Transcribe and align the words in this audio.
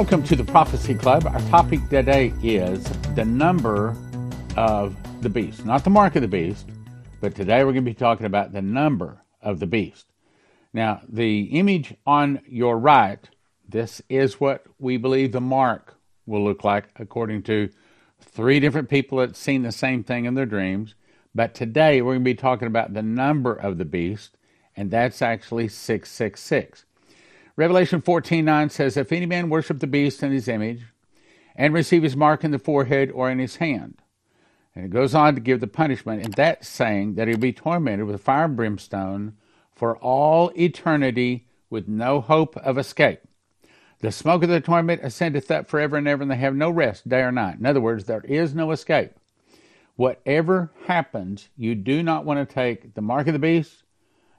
Welcome 0.00 0.22
to 0.22 0.34
the 0.34 0.44
Prophecy 0.44 0.94
Club. 0.94 1.26
Our 1.26 1.40
topic 1.50 1.86
today 1.90 2.32
is 2.42 2.82
the 3.14 3.24
number 3.26 3.94
of 4.56 4.96
the 5.20 5.28
beast. 5.28 5.66
Not 5.66 5.84
the 5.84 5.90
mark 5.90 6.16
of 6.16 6.22
the 6.22 6.26
beast, 6.26 6.66
but 7.20 7.34
today 7.34 7.58
we're 7.58 7.72
going 7.72 7.84
to 7.84 7.90
be 7.90 7.92
talking 7.92 8.24
about 8.24 8.54
the 8.54 8.62
number 8.62 9.22
of 9.42 9.60
the 9.60 9.66
beast. 9.66 10.06
Now, 10.72 11.02
the 11.06 11.42
image 11.50 11.94
on 12.06 12.40
your 12.46 12.78
right, 12.78 13.28
this 13.68 14.00
is 14.08 14.40
what 14.40 14.64
we 14.78 14.96
believe 14.96 15.32
the 15.32 15.40
mark 15.42 15.98
will 16.24 16.44
look 16.44 16.64
like 16.64 16.88
according 16.96 17.42
to 17.42 17.68
three 18.22 18.58
different 18.58 18.88
people 18.88 19.18
that 19.18 19.36
seen 19.36 19.60
the 19.60 19.70
same 19.70 20.02
thing 20.02 20.24
in 20.24 20.32
their 20.32 20.46
dreams. 20.46 20.94
But 21.34 21.52
today 21.52 22.00
we're 22.00 22.12
going 22.12 22.24
to 22.24 22.30
be 22.30 22.34
talking 22.34 22.68
about 22.68 22.94
the 22.94 23.02
number 23.02 23.52
of 23.52 23.76
the 23.76 23.84
beast, 23.84 24.38
and 24.74 24.90
that's 24.90 25.20
actually 25.20 25.68
666. 25.68 26.86
Revelation 27.60 28.00
14:9 28.00 28.70
says, 28.70 28.96
If 28.96 29.12
any 29.12 29.26
man 29.26 29.50
worship 29.50 29.80
the 29.80 29.86
beast 29.86 30.22
in 30.22 30.32
his 30.32 30.48
image, 30.48 30.86
and 31.54 31.74
receive 31.74 32.02
his 32.02 32.16
mark 32.16 32.42
in 32.42 32.52
the 32.52 32.58
forehead 32.58 33.10
or 33.10 33.30
in 33.30 33.38
his 33.38 33.56
hand. 33.56 34.00
And 34.74 34.86
it 34.86 34.90
goes 34.90 35.14
on 35.14 35.34
to 35.34 35.42
give 35.42 35.60
the 35.60 35.66
punishment, 35.66 36.24
and 36.24 36.32
that's 36.32 36.66
saying 36.66 37.16
that 37.16 37.28
he'll 37.28 37.36
be 37.36 37.52
tormented 37.52 38.06
with 38.06 38.22
fire 38.22 38.46
and 38.46 38.56
brimstone 38.56 39.34
for 39.74 39.98
all 39.98 40.50
eternity 40.58 41.48
with 41.68 41.86
no 41.86 42.22
hope 42.22 42.56
of 42.56 42.78
escape. 42.78 43.20
The 43.98 44.10
smoke 44.10 44.42
of 44.42 44.48
the 44.48 44.62
torment 44.62 45.02
ascendeth 45.04 45.50
up 45.50 45.68
forever 45.68 45.98
and 45.98 46.08
ever, 46.08 46.22
and 46.22 46.30
they 46.30 46.36
have 46.36 46.56
no 46.56 46.70
rest 46.70 47.10
day 47.10 47.20
or 47.20 47.30
night. 47.30 47.58
In 47.58 47.66
other 47.66 47.82
words, 47.82 48.04
there 48.04 48.24
is 48.24 48.54
no 48.54 48.70
escape. 48.70 49.10
Whatever 49.96 50.72
happens, 50.86 51.50
you 51.58 51.74
do 51.74 52.02
not 52.02 52.24
want 52.24 52.48
to 52.48 52.54
take 52.54 52.94
the 52.94 53.02
mark 53.02 53.26
of 53.26 53.34
the 53.34 53.38
beast, 53.38 53.82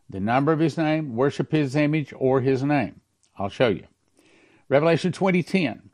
the 0.10 0.20
number 0.20 0.52
of 0.52 0.58
his 0.58 0.76
name, 0.76 1.16
worship 1.16 1.52
his 1.52 1.76
image, 1.76 2.16
or 2.18 2.42
his 2.42 2.64
name. 2.64 3.01
I'll 3.38 3.50
show 3.50 3.70
you. 3.70 3.88
Revelation 4.70 5.12
20:10. 5.12 5.90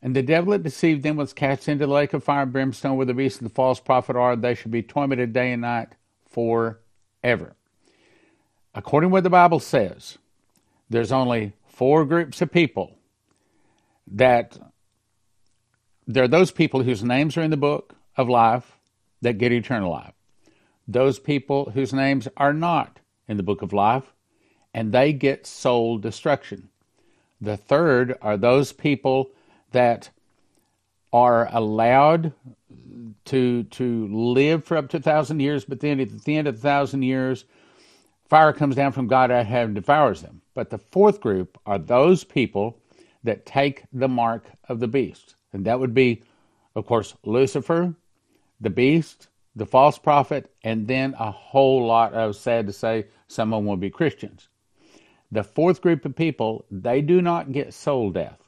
And 0.00 0.16
the 0.16 0.22
devil 0.22 0.52
that 0.52 0.64
deceived 0.64 1.02
them 1.02 1.16
was 1.16 1.32
cast 1.32 1.68
into 1.68 1.86
the 1.86 1.92
lake 1.92 2.12
of 2.12 2.24
fire 2.24 2.42
and 2.42 2.52
brimstone 2.52 2.96
where 2.96 3.06
the 3.06 3.14
beast 3.14 3.40
and 3.40 3.48
the 3.48 3.54
false 3.54 3.78
prophet 3.78 4.16
are. 4.16 4.34
They 4.34 4.54
shall 4.54 4.72
be 4.72 4.82
tormented 4.82 5.32
day 5.32 5.52
and 5.52 5.62
night 5.62 5.90
forever. 6.28 7.56
According 8.74 9.10
to 9.10 9.12
what 9.12 9.22
the 9.22 9.30
Bible 9.30 9.60
says, 9.60 10.18
there's 10.90 11.12
only 11.12 11.52
four 11.66 12.04
groups 12.04 12.42
of 12.42 12.50
people 12.50 12.98
that 14.06 14.58
there 16.06 16.24
are 16.24 16.28
those 16.28 16.50
people 16.50 16.82
whose 16.82 17.04
names 17.04 17.36
are 17.36 17.42
in 17.42 17.50
the 17.50 17.56
book 17.56 17.94
of 18.16 18.28
life 18.28 18.78
that 19.20 19.38
get 19.38 19.52
eternal 19.52 19.90
life. 19.90 20.14
Those 20.88 21.18
people 21.18 21.70
whose 21.70 21.92
names 21.92 22.26
are 22.36 22.52
not 22.52 22.98
in 23.28 23.36
the 23.36 23.42
book 23.42 23.62
of 23.62 23.72
life 23.72 24.12
and 24.74 24.92
they 24.92 25.12
get 25.12 25.46
soul 25.46 25.98
destruction. 25.98 26.68
The 27.42 27.56
third 27.56 28.16
are 28.22 28.36
those 28.36 28.72
people 28.72 29.32
that 29.72 30.10
are 31.12 31.48
allowed 31.52 32.32
to 33.24 33.64
to 33.64 34.08
live 34.08 34.64
for 34.64 34.76
up 34.76 34.88
to 34.90 34.98
a 34.98 35.00
thousand 35.00 35.40
years, 35.40 35.64
but 35.64 35.80
then 35.80 35.98
at 35.98 36.22
the 36.22 36.36
end 36.36 36.46
of 36.46 36.54
a 36.54 36.58
thousand 36.58 37.02
years, 37.02 37.44
fire 38.28 38.52
comes 38.52 38.76
down 38.76 38.92
from 38.92 39.08
God 39.08 39.32
out 39.32 39.46
of 39.46 39.52
and 39.52 39.74
devours 39.74 40.22
them. 40.22 40.40
But 40.54 40.70
the 40.70 40.78
fourth 40.78 41.20
group 41.20 41.58
are 41.66 41.78
those 41.78 42.22
people 42.22 42.78
that 43.24 43.44
take 43.44 43.84
the 43.92 44.08
mark 44.08 44.46
of 44.68 44.78
the 44.78 44.88
beast. 44.88 45.34
And 45.52 45.64
that 45.64 45.80
would 45.80 45.94
be, 45.94 46.22
of 46.76 46.86
course, 46.86 47.14
Lucifer, 47.24 47.92
the 48.60 48.70
beast, 48.70 49.26
the 49.56 49.66
false 49.66 49.98
prophet, 49.98 50.54
and 50.62 50.86
then 50.86 51.14
a 51.18 51.32
whole 51.32 51.84
lot 51.86 52.14
of, 52.14 52.36
sad 52.36 52.68
to 52.68 52.72
say, 52.72 53.06
some 53.26 53.52
of 53.52 53.58
them 53.58 53.66
will 53.66 53.76
be 53.76 53.90
Christians. 53.90 54.48
The 55.32 55.42
fourth 55.42 55.80
group 55.80 56.04
of 56.04 56.14
people, 56.14 56.66
they 56.70 57.00
do 57.00 57.22
not 57.22 57.52
get 57.52 57.72
soul 57.72 58.10
death. 58.10 58.38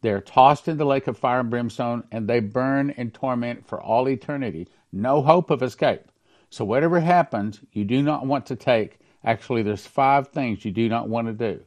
They're 0.00 0.22
tossed 0.22 0.68
in 0.68 0.78
the 0.78 0.86
lake 0.86 1.06
of 1.06 1.18
fire 1.18 1.40
and 1.40 1.50
brimstone 1.50 2.04
and 2.10 2.26
they 2.26 2.40
burn 2.40 2.90
in 2.90 3.10
torment 3.10 3.66
for 3.66 3.80
all 3.80 4.08
eternity. 4.08 4.66
No 4.90 5.20
hope 5.20 5.50
of 5.50 5.62
escape. 5.62 6.00
So, 6.48 6.64
whatever 6.64 7.00
happens, 7.00 7.60
you 7.72 7.84
do 7.84 8.02
not 8.02 8.24
want 8.24 8.46
to 8.46 8.56
take. 8.56 9.00
Actually, 9.22 9.62
there's 9.62 9.86
five 9.86 10.28
things 10.28 10.64
you 10.64 10.70
do 10.70 10.88
not 10.88 11.10
want 11.10 11.26
to 11.26 11.32
do. 11.34 11.62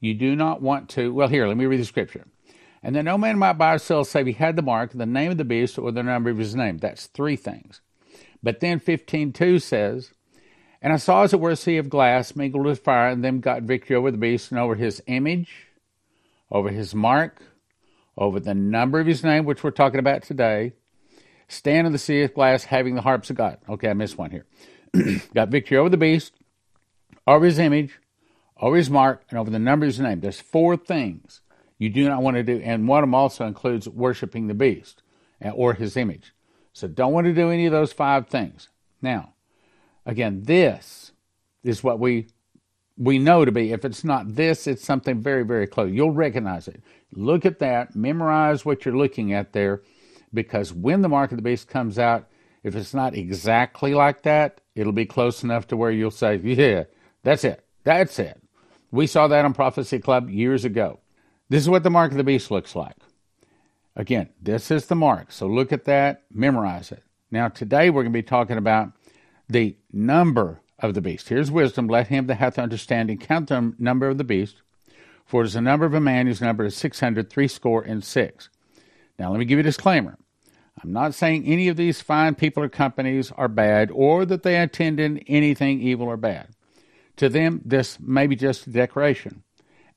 You 0.00 0.14
do 0.14 0.36
not 0.36 0.62
want 0.62 0.88
to. 0.90 1.12
Well, 1.12 1.28
here, 1.28 1.46
let 1.46 1.58
me 1.58 1.66
read 1.66 1.80
the 1.80 1.84
scripture. 1.84 2.24
And 2.82 2.96
then 2.96 3.04
no 3.04 3.18
man 3.18 3.38
might 3.38 3.54
buy 3.54 3.74
or 3.74 3.78
sell 3.78 4.04
save 4.04 4.26
he 4.26 4.32
had 4.32 4.56
the 4.56 4.62
mark, 4.62 4.92
the 4.92 5.04
name 5.04 5.30
of 5.30 5.38
the 5.38 5.44
beast, 5.44 5.78
or 5.78 5.92
the 5.92 6.02
number 6.02 6.30
of 6.30 6.38
his 6.38 6.54
name. 6.54 6.78
That's 6.78 7.06
three 7.08 7.36
things. 7.36 7.82
But 8.42 8.60
then 8.60 8.80
15.2 8.80 9.60
says, 9.60 10.12
and 10.82 10.92
I 10.92 10.96
saw 10.96 11.22
as 11.22 11.32
it 11.32 11.38
were 11.38 11.50
a 11.50 11.56
sea 11.56 11.76
of 11.76 11.88
glass 11.88 12.34
mingled 12.34 12.66
with 12.66 12.82
fire, 12.82 13.08
and 13.08 13.22
them 13.24 13.40
got 13.40 13.62
victory 13.62 13.94
over 13.94 14.10
the 14.10 14.18
beast 14.18 14.50
and 14.50 14.58
over 14.58 14.74
his 14.74 15.00
image, 15.06 15.68
over 16.50 16.70
his 16.70 16.92
mark, 16.92 17.40
over 18.18 18.40
the 18.40 18.52
number 18.52 18.98
of 18.98 19.06
his 19.06 19.22
name, 19.22 19.44
which 19.44 19.62
we're 19.62 19.70
talking 19.70 20.00
about 20.00 20.24
today. 20.24 20.72
Stand 21.46 21.86
in 21.86 21.92
the 21.92 21.98
sea 21.98 22.22
of 22.22 22.34
glass, 22.34 22.64
having 22.64 22.96
the 22.96 23.02
harps 23.02 23.30
of 23.30 23.36
God. 23.36 23.58
Okay, 23.68 23.88
I 23.88 23.94
missed 23.94 24.18
one 24.18 24.32
here. 24.32 24.46
got 25.34 25.50
victory 25.50 25.76
over 25.76 25.88
the 25.88 25.96
beast, 25.96 26.32
over 27.28 27.44
his 27.44 27.60
image, 27.60 28.00
over 28.60 28.76
his 28.76 28.90
mark, 28.90 29.22
and 29.30 29.38
over 29.38 29.50
the 29.50 29.58
number 29.60 29.86
of 29.86 29.92
his 29.92 30.00
name. 30.00 30.20
There's 30.20 30.40
four 30.40 30.76
things 30.76 31.42
you 31.78 31.90
do 31.90 32.08
not 32.08 32.22
want 32.22 32.36
to 32.36 32.42
do, 32.42 32.58
and 32.58 32.88
one 32.88 33.04
of 33.04 33.08
them 33.08 33.14
also 33.14 33.46
includes 33.46 33.88
worshiping 33.88 34.48
the 34.48 34.54
beast 34.54 35.02
or 35.52 35.74
his 35.74 35.96
image. 35.96 36.34
So 36.72 36.88
don't 36.88 37.12
want 37.12 37.26
to 37.26 37.34
do 37.34 37.50
any 37.50 37.66
of 37.66 37.72
those 37.72 37.92
five 37.92 38.28
things. 38.28 38.68
Now, 39.00 39.34
Again, 40.04 40.42
this 40.44 41.12
is 41.62 41.82
what 41.82 41.98
we 41.98 42.26
we 42.98 43.18
know 43.18 43.44
to 43.44 43.52
be. 43.52 43.72
If 43.72 43.84
it's 43.84 44.04
not 44.04 44.34
this, 44.34 44.66
it's 44.66 44.84
something 44.84 45.20
very, 45.20 45.44
very 45.44 45.66
close. 45.66 45.92
You'll 45.92 46.10
recognize 46.10 46.68
it. 46.68 46.82
Look 47.12 47.46
at 47.46 47.58
that, 47.60 47.96
memorize 47.96 48.64
what 48.64 48.84
you're 48.84 48.96
looking 48.96 49.32
at 49.32 49.52
there, 49.52 49.82
because 50.32 50.72
when 50.72 51.02
the 51.02 51.08
mark 51.08 51.32
of 51.32 51.38
the 51.38 51.42
beast 51.42 51.68
comes 51.68 51.98
out, 51.98 52.28
if 52.62 52.76
it's 52.76 52.94
not 52.94 53.14
exactly 53.14 53.94
like 53.94 54.22
that, 54.22 54.60
it'll 54.74 54.92
be 54.92 55.06
close 55.06 55.42
enough 55.42 55.66
to 55.68 55.76
where 55.76 55.90
you'll 55.90 56.10
say, 56.10 56.36
Yeah, 56.36 56.84
that's 57.22 57.44
it. 57.44 57.64
That's 57.84 58.18
it. 58.18 58.40
We 58.90 59.06
saw 59.06 59.26
that 59.28 59.44
on 59.44 59.54
Prophecy 59.54 59.98
Club 59.98 60.30
years 60.30 60.64
ago. 60.64 61.00
This 61.48 61.62
is 61.62 61.70
what 61.70 61.82
the 61.82 61.90
mark 61.90 62.12
of 62.12 62.18
the 62.18 62.24
beast 62.24 62.50
looks 62.50 62.76
like. 62.76 62.96
Again, 63.96 64.30
this 64.40 64.70
is 64.70 64.86
the 64.86 64.94
mark. 64.94 65.32
So 65.32 65.46
look 65.46 65.72
at 65.72 65.84
that, 65.84 66.22
memorize 66.30 66.92
it. 66.92 67.02
Now, 67.30 67.48
today 67.48 67.90
we're 67.90 68.02
going 68.02 68.12
to 68.12 68.18
be 68.18 68.22
talking 68.22 68.58
about 68.58 68.92
the 69.52 69.76
number 69.92 70.60
of 70.78 70.94
the 70.94 71.00
beast. 71.00 71.28
Here's 71.28 71.50
wisdom. 71.50 71.86
Let 71.86 72.08
him 72.08 72.26
that 72.26 72.36
hath 72.36 72.58
understanding 72.58 73.18
count 73.18 73.48
the 73.48 73.74
number 73.78 74.08
of 74.08 74.18
the 74.18 74.24
beast, 74.24 74.62
for 75.24 75.42
it 75.42 75.46
is 75.46 75.52
the 75.52 75.60
number 75.60 75.86
of 75.86 75.94
a 75.94 76.00
man 76.00 76.26
whose 76.26 76.40
number 76.40 76.64
is 76.64 76.76
six 76.76 77.00
hundred 77.00 77.30
three 77.30 77.48
score 77.48 77.82
and 77.82 78.02
six. 78.02 78.48
Now, 79.18 79.30
let 79.30 79.38
me 79.38 79.44
give 79.44 79.58
you 79.58 79.60
a 79.60 79.64
disclaimer. 79.64 80.18
I'm 80.82 80.92
not 80.92 81.14
saying 81.14 81.44
any 81.44 81.68
of 81.68 81.76
these 81.76 82.00
fine 82.00 82.34
people 82.34 82.62
or 82.62 82.68
companies 82.68 83.30
are 83.32 83.46
bad 83.46 83.90
or 83.92 84.24
that 84.24 84.42
they 84.42 84.60
intend 84.60 84.98
in 84.98 85.18
anything 85.28 85.80
evil 85.80 86.08
or 86.08 86.16
bad. 86.16 86.48
To 87.16 87.28
them, 87.28 87.60
this 87.64 88.00
may 88.00 88.26
be 88.26 88.34
just 88.34 88.66
a 88.66 88.70
decoration. 88.70 89.42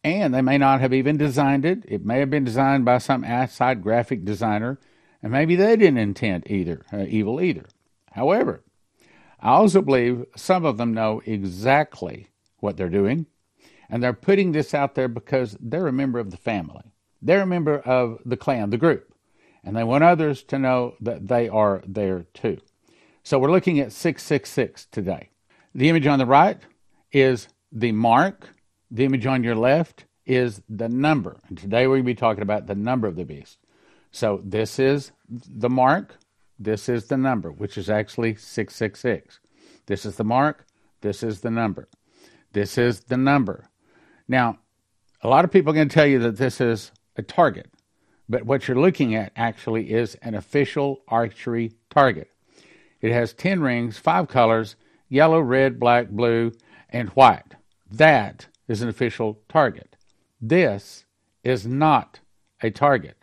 And 0.04 0.34
they 0.34 0.42
may 0.42 0.58
not 0.60 0.82
have 0.82 0.94
even 0.94 1.18
designed 1.18 1.66
it. 1.66 1.86
It 1.88 2.06
may 2.06 2.20
have 2.20 2.30
been 2.30 2.44
designed 2.44 2.86
by 2.86 3.00
some 3.00 3.24
outside 3.24 3.82
graphic 3.82 4.26
designer, 4.26 4.78
and 5.24 5.32
maybe 5.32 5.56
they 5.56 5.76
didn't 5.78 5.98
intend 5.98 6.52
either 6.52 6.86
uh, 6.94 7.06
evil 7.08 7.42
either. 7.42 7.66
However, 8.12 8.62
I 9.46 9.50
also 9.50 9.84
believe 9.84 10.26
some 10.36 10.66
of 10.66 10.78
them 10.78 10.96
know 10.96 11.22
exactly 11.24 12.30
what 12.62 12.78
they're 12.78 12.90
doing, 12.90 13.28
and 13.88 14.02
they're 14.02 14.12
putting 14.12 14.54
this 14.54 14.74
out 14.74 14.96
there 14.96 15.08
because 15.08 15.56
they're 15.60 15.86
a 15.86 15.94
member 15.94 16.18
of 16.18 16.32
the 16.32 16.38
family. 16.38 16.82
They're 17.22 17.44
a 17.44 17.46
member 17.46 17.78
of 17.78 18.18
the 18.26 18.38
clan, 18.38 18.72
the 18.72 18.80
group, 18.80 19.14
and 19.64 19.76
they 19.76 19.84
want 19.84 20.04
others 20.04 20.42
to 20.46 20.58
know 20.58 20.96
that 21.00 21.28
they 21.28 21.48
are 21.48 21.84
there 21.86 22.26
too. 22.34 22.58
So 23.22 23.38
we're 23.38 23.52
looking 23.52 23.80
at 23.80 23.92
666 23.92 24.88
today. 24.88 25.30
The 25.76 25.90
image 25.90 26.08
on 26.08 26.18
the 26.18 26.26
right 26.26 26.58
is 27.12 27.48
the 27.72 27.92
mark, 27.92 28.50
the 28.90 29.06
image 29.06 29.28
on 29.28 29.44
your 29.44 29.56
left 29.56 30.06
is 30.26 30.64
the 30.68 30.90
number. 30.90 31.38
And 31.48 31.56
today 31.56 31.86
we're 31.86 31.98
going 31.98 32.06
to 32.06 32.08
be 32.08 32.16
talking 32.16 32.42
about 32.42 32.66
the 32.66 32.74
number 32.74 33.08
of 33.08 33.16
the 33.16 33.26
beast. 33.26 33.60
So 34.12 34.42
this 34.44 34.80
is 34.80 35.12
the 35.30 35.70
mark, 35.70 36.18
this 36.58 36.88
is 36.90 37.06
the 37.06 37.18
number, 37.18 37.52
which 37.52 37.78
is 37.78 37.90
actually 37.90 38.36
666. 38.36 39.40
This 39.86 40.06
is 40.06 40.16
the 40.16 40.24
mark. 40.24 40.66
This 41.02 41.24
is 41.24 41.42
the 41.42 41.52
number. 41.52 41.88
This 42.54 42.78
is 42.78 43.02
the 43.02 43.18
number. 43.18 43.70
Now, 44.28 44.60
a 45.22 45.28
lot 45.28 45.46
of 45.46 45.52
people 45.52 45.72
are 45.72 45.76
going 45.76 45.90
to 45.90 45.94
tell 45.94 46.06
you 46.06 46.20
that 46.20 46.38
this 46.38 46.62
is 46.62 46.92
a 47.18 47.22
target, 47.22 47.70
but 48.28 48.46
what 48.46 48.68
you're 48.68 48.80
looking 48.80 49.16
at 49.16 49.32
actually 49.36 49.92
is 49.92 50.16
an 50.16 50.36
official 50.36 51.02
archery 51.08 51.74
target. 51.90 52.32
It 53.02 53.12
has 53.12 53.34
10 53.34 53.62
rings, 53.62 53.98
five 53.98 54.28
colors 54.28 54.76
yellow, 55.10 55.40
red, 55.40 55.80
black, 55.80 56.10
blue, 56.10 56.52
and 56.90 57.10
white. 57.10 57.56
That 57.90 58.48
is 58.68 58.82
an 58.82 58.90
official 58.90 59.40
target. 59.48 59.96
This 60.42 61.06
is 61.44 61.68
not 61.68 62.20
a 62.62 62.72
target, 62.72 63.18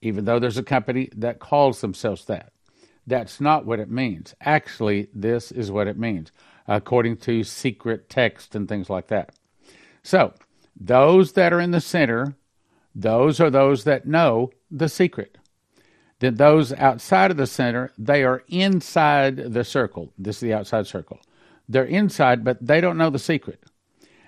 even 0.00 0.24
though 0.24 0.38
there's 0.38 0.58
a 0.58 0.62
company 0.62 1.08
that 1.16 1.38
calls 1.38 1.80
themselves 1.80 2.24
that. 2.26 2.52
That's 3.08 3.40
not 3.40 3.64
what 3.66 3.80
it 3.80 3.90
means. 3.90 4.34
Actually, 4.40 5.08
this 5.14 5.50
is 5.50 5.70
what 5.70 5.88
it 5.88 5.98
means, 5.98 6.30
according 6.66 7.16
to 7.18 7.42
secret 7.42 8.08
text 8.10 8.54
and 8.54 8.68
things 8.68 8.90
like 8.90 9.08
that. 9.08 9.34
So, 10.02 10.34
those 10.78 11.32
that 11.32 11.52
are 11.52 11.60
in 11.60 11.72
the 11.72 11.80
center, 11.80 12.36
Those 12.94 13.40
are 13.40 13.50
those 13.50 13.84
that 13.84 14.06
know 14.06 14.50
the 14.70 14.88
secret. 14.88 15.38
Then 16.18 16.34
those 16.34 16.72
outside 16.72 17.30
of 17.30 17.36
the 17.36 17.46
center, 17.46 17.92
they 17.96 18.24
are 18.24 18.42
inside 18.48 19.36
the 19.54 19.64
circle. 19.64 20.12
This 20.18 20.36
is 20.36 20.40
the 20.40 20.54
outside 20.54 20.86
circle. 20.88 21.20
They're 21.68 21.84
inside, 21.84 22.42
but 22.42 22.58
they 22.64 22.80
don't 22.80 22.98
know 22.98 23.10
the 23.10 23.20
secret. 23.20 23.62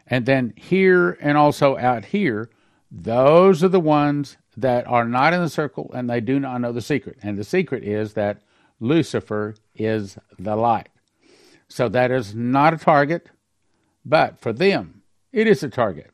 And 0.06 0.24
then 0.26 0.52
here 0.56 1.18
and 1.20 1.36
also 1.36 1.76
out 1.76 2.04
here, 2.04 2.50
those 2.92 3.64
are 3.64 3.68
the 3.68 3.80
ones 3.80 4.36
that 4.56 4.86
are 4.86 5.04
not 5.04 5.32
in 5.32 5.40
the 5.40 5.48
circle 5.48 5.90
and 5.94 6.08
they 6.08 6.20
do 6.20 6.38
not 6.38 6.60
know 6.60 6.72
the 6.72 6.80
secret. 6.80 7.18
And 7.22 7.38
the 7.38 7.44
secret 7.44 7.82
is 7.82 8.14
that 8.14 8.42
Lucifer 8.80 9.54
is 9.74 10.18
the 10.38 10.56
light. 10.56 10.88
So 11.68 11.88
that 11.88 12.10
is 12.10 12.34
not 12.34 12.74
a 12.74 12.78
target, 12.78 13.28
but 14.04 14.40
for 14.40 14.52
them, 14.52 15.02
it 15.32 15.46
is 15.46 15.62
a 15.62 15.68
target 15.68 16.10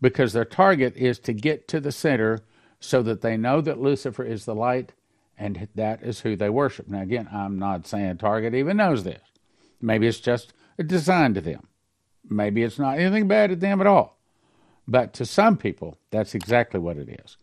because 0.00 0.32
their 0.32 0.44
target 0.44 0.96
is 0.96 1.18
to 1.20 1.32
get 1.32 1.68
to 1.68 1.80
the 1.80 1.92
center 1.92 2.40
so 2.80 3.02
that 3.02 3.20
they 3.20 3.36
know 3.36 3.60
that 3.60 3.80
Lucifer 3.80 4.24
is 4.24 4.44
the 4.44 4.54
light 4.54 4.92
and 5.38 5.68
that 5.74 6.02
is 6.02 6.20
who 6.20 6.36
they 6.36 6.50
worship. 6.50 6.88
Now, 6.88 7.00
again, 7.00 7.28
I'm 7.32 7.58
not 7.58 7.86
saying 7.86 8.18
Target 8.18 8.54
even 8.54 8.76
knows 8.76 9.04
this. 9.04 9.22
Maybe 9.80 10.06
it's 10.06 10.20
just 10.20 10.52
a 10.78 10.82
design 10.82 11.32
to 11.34 11.40
them. 11.40 11.66
Maybe 12.28 12.62
it's 12.62 12.78
not 12.78 12.98
anything 12.98 13.26
bad 13.26 13.48
to 13.48 13.56
them 13.56 13.80
at 13.80 13.86
all. 13.86 14.18
But 14.86 15.14
to 15.14 15.24
some 15.24 15.56
people, 15.56 15.96
that's 16.10 16.34
exactly 16.34 16.78
what 16.78 16.98
it 16.98 17.20
is. 17.24 17.38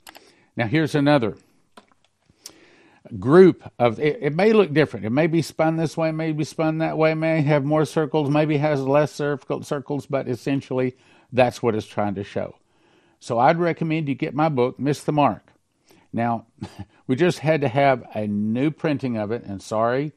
Now, 0.55 0.67
here's 0.67 0.93
another 0.93 1.37
group 3.19 3.71
of 3.79 3.99
it, 3.99 4.19
it, 4.21 4.35
may 4.35 4.53
look 4.53 4.73
different. 4.73 5.05
It 5.05 5.11
may 5.11 5.27
be 5.27 5.41
spun 5.41 5.77
this 5.77 5.97
way, 5.97 6.11
may 6.11 6.31
be 6.31 6.43
spun 6.43 6.79
that 6.79 6.97
way, 6.97 7.13
may 7.13 7.41
have 7.41 7.63
more 7.63 7.85
circles, 7.85 8.29
maybe 8.29 8.57
has 8.57 8.81
less 8.81 9.11
circles, 9.13 10.05
but 10.05 10.27
essentially 10.27 10.95
that's 11.31 11.61
what 11.61 11.75
it's 11.75 11.87
trying 11.87 12.15
to 12.15 12.23
show. 12.23 12.55
So 13.19 13.39
I'd 13.39 13.57
recommend 13.57 14.07
you 14.07 14.15
get 14.15 14.35
my 14.35 14.49
book, 14.49 14.79
Miss 14.79 15.03
the 15.03 15.11
Mark. 15.11 15.51
Now, 16.13 16.45
we 17.07 17.15
just 17.15 17.39
had 17.39 17.61
to 17.61 17.67
have 17.67 18.03
a 18.13 18.27
new 18.27 18.71
printing 18.71 19.17
of 19.17 19.31
it, 19.31 19.43
and 19.43 19.61
sorry, 19.61 20.13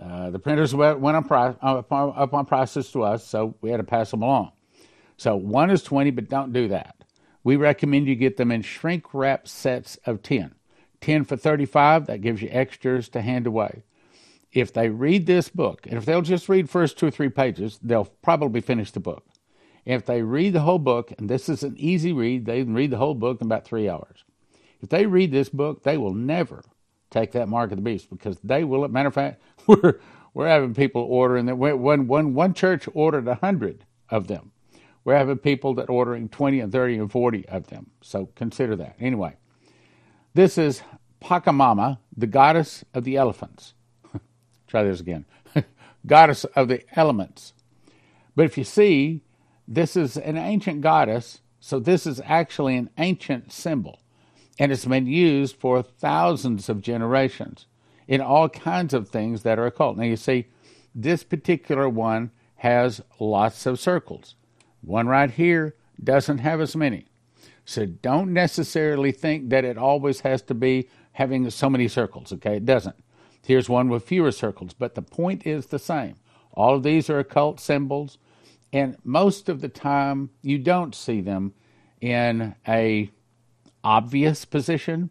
uh, 0.00 0.30
the 0.30 0.38
printers 0.38 0.74
went 0.74 1.02
on 1.04 1.24
price, 1.24 1.56
up, 1.60 1.92
on, 1.92 2.14
up 2.16 2.34
on 2.34 2.46
prices 2.46 2.90
to 2.92 3.02
us, 3.02 3.26
so 3.26 3.54
we 3.60 3.70
had 3.70 3.78
to 3.78 3.84
pass 3.84 4.10
them 4.10 4.22
along. 4.22 4.52
So 5.16 5.36
one 5.36 5.70
is 5.70 5.82
20, 5.82 6.10
but 6.12 6.28
don't 6.28 6.52
do 6.52 6.68
that. 6.68 6.96
We 7.42 7.56
recommend 7.56 8.06
you 8.06 8.14
get 8.14 8.36
them 8.36 8.50
in 8.50 8.62
shrink 8.62 9.12
wrap 9.12 9.48
sets 9.48 9.96
of 10.06 10.22
10. 10.22 10.54
10 11.00 11.24
for 11.24 11.36
35, 11.36 12.06
that 12.06 12.20
gives 12.20 12.42
you 12.42 12.48
extras 12.50 13.08
to 13.10 13.20
hand 13.22 13.46
away. 13.46 13.84
If 14.52 14.72
they 14.72 14.88
read 14.88 15.26
this 15.26 15.48
book, 15.48 15.86
and 15.86 15.96
if 15.96 16.04
they'll 16.04 16.22
just 16.22 16.48
read 16.48 16.68
first 16.68 16.98
two 16.98 17.06
or 17.06 17.10
three 17.10 17.28
pages, 17.28 17.78
they'll 17.82 18.06
probably 18.22 18.60
finish 18.60 18.90
the 18.90 19.00
book. 19.00 19.24
If 19.84 20.04
they 20.04 20.22
read 20.22 20.52
the 20.52 20.60
whole 20.60 20.78
book, 20.78 21.12
and 21.18 21.28
this 21.28 21.48
is 21.48 21.62
an 21.62 21.74
easy 21.78 22.12
read, 22.12 22.46
they 22.46 22.62
can 22.64 22.74
read 22.74 22.90
the 22.90 22.98
whole 22.98 23.14
book 23.14 23.40
in 23.40 23.46
about 23.46 23.64
three 23.64 23.88
hours. 23.88 24.24
If 24.80 24.88
they 24.88 25.06
read 25.06 25.30
this 25.32 25.48
book, 25.48 25.82
they 25.82 25.96
will 25.96 26.14
never 26.14 26.64
take 27.10 27.32
that 27.32 27.48
mark 27.48 27.70
of 27.70 27.76
the 27.76 27.82
beast 27.82 28.08
because 28.10 28.38
they 28.42 28.64
will. 28.64 28.86
Matter 28.88 29.08
of 29.08 29.14
fact, 29.14 29.42
we're 29.66 30.00
we're 30.34 30.48
having 30.48 30.74
people 30.74 31.02
ordering 31.02 31.46
that. 31.46 31.56
When 31.56 32.06
one 32.06 32.34
one 32.34 32.54
church 32.54 32.88
ordered 32.94 33.28
a 33.28 33.36
hundred 33.36 33.84
of 34.08 34.26
them, 34.28 34.52
we're 35.04 35.16
having 35.16 35.38
people 35.38 35.74
that 35.74 35.90
ordering 35.90 36.28
twenty 36.28 36.60
and 36.60 36.72
thirty 36.72 36.96
and 36.96 37.10
forty 37.10 37.46
of 37.48 37.68
them. 37.68 37.90
So 38.00 38.26
consider 38.34 38.76
that. 38.76 38.96
Anyway, 39.00 39.36
this 40.34 40.56
is 40.58 40.82
Pachamama, 41.22 41.98
the 42.16 42.26
goddess 42.26 42.84
of 42.94 43.04
the 43.04 43.16
elephants. 43.16 43.74
Try 44.66 44.84
this 44.84 45.00
again. 45.00 45.24
goddess 46.06 46.44
of 46.44 46.68
the 46.68 46.82
elements. 46.98 47.52
But 48.36 48.44
if 48.46 48.56
you 48.56 48.64
see, 48.64 49.22
this 49.66 49.96
is 49.96 50.16
an 50.16 50.36
ancient 50.36 50.80
goddess, 50.80 51.40
so 51.60 51.78
this 51.78 52.06
is 52.06 52.20
actually 52.24 52.76
an 52.76 52.90
ancient 52.96 53.52
symbol, 53.52 54.00
and 54.58 54.72
it's 54.72 54.84
been 54.84 55.06
used 55.06 55.56
for 55.56 55.82
thousands 55.82 56.68
of 56.68 56.80
generations 56.80 57.66
in 58.08 58.20
all 58.20 58.48
kinds 58.48 58.94
of 58.94 59.08
things 59.08 59.42
that 59.42 59.58
are 59.58 59.66
occult. 59.66 59.96
Now, 59.96 60.04
you 60.04 60.16
see, 60.16 60.46
this 60.94 61.22
particular 61.22 61.88
one 61.88 62.30
has 62.56 63.00
lots 63.18 63.66
of 63.66 63.78
circles. 63.78 64.34
One 64.80 65.06
right 65.06 65.30
here 65.30 65.76
doesn't 66.02 66.38
have 66.38 66.60
as 66.60 66.74
many. 66.74 67.09
So 67.64 67.86
don't 67.86 68.32
necessarily 68.32 69.12
think 69.12 69.50
that 69.50 69.64
it 69.64 69.78
always 69.78 70.20
has 70.20 70.42
to 70.42 70.54
be 70.54 70.88
having 71.12 71.48
so 71.50 71.70
many 71.70 71.88
circles, 71.88 72.32
okay? 72.32 72.56
It 72.56 72.64
doesn't. 72.66 72.96
Here's 73.46 73.68
one 73.68 73.88
with 73.88 74.04
fewer 74.04 74.32
circles, 74.32 74.74
but 74.74 74.94
the 74.94 75.02
point 75.02 75.46
is 75.46 75.66
the 75.66 75.78
same. 75.78 76.16
All 76.52 76.76
of 76.76 76.82
these 76.82 77.08
are 77.08 77.18
occult 77.18 77.60
symbols. 77.60 78.18
And 78.72 78.96
most 79.04 79.48
of 79.48 79.60
the 79.60 79.68
time, 79.68 80.30
you 80.42 80.58
don't 80.58 80.94
see 80.94 81.20
them 81.20 81.54
in 82.00 82.54
a 82.66 83.10
obvious 83.82 84.44
position. 84.44 85.10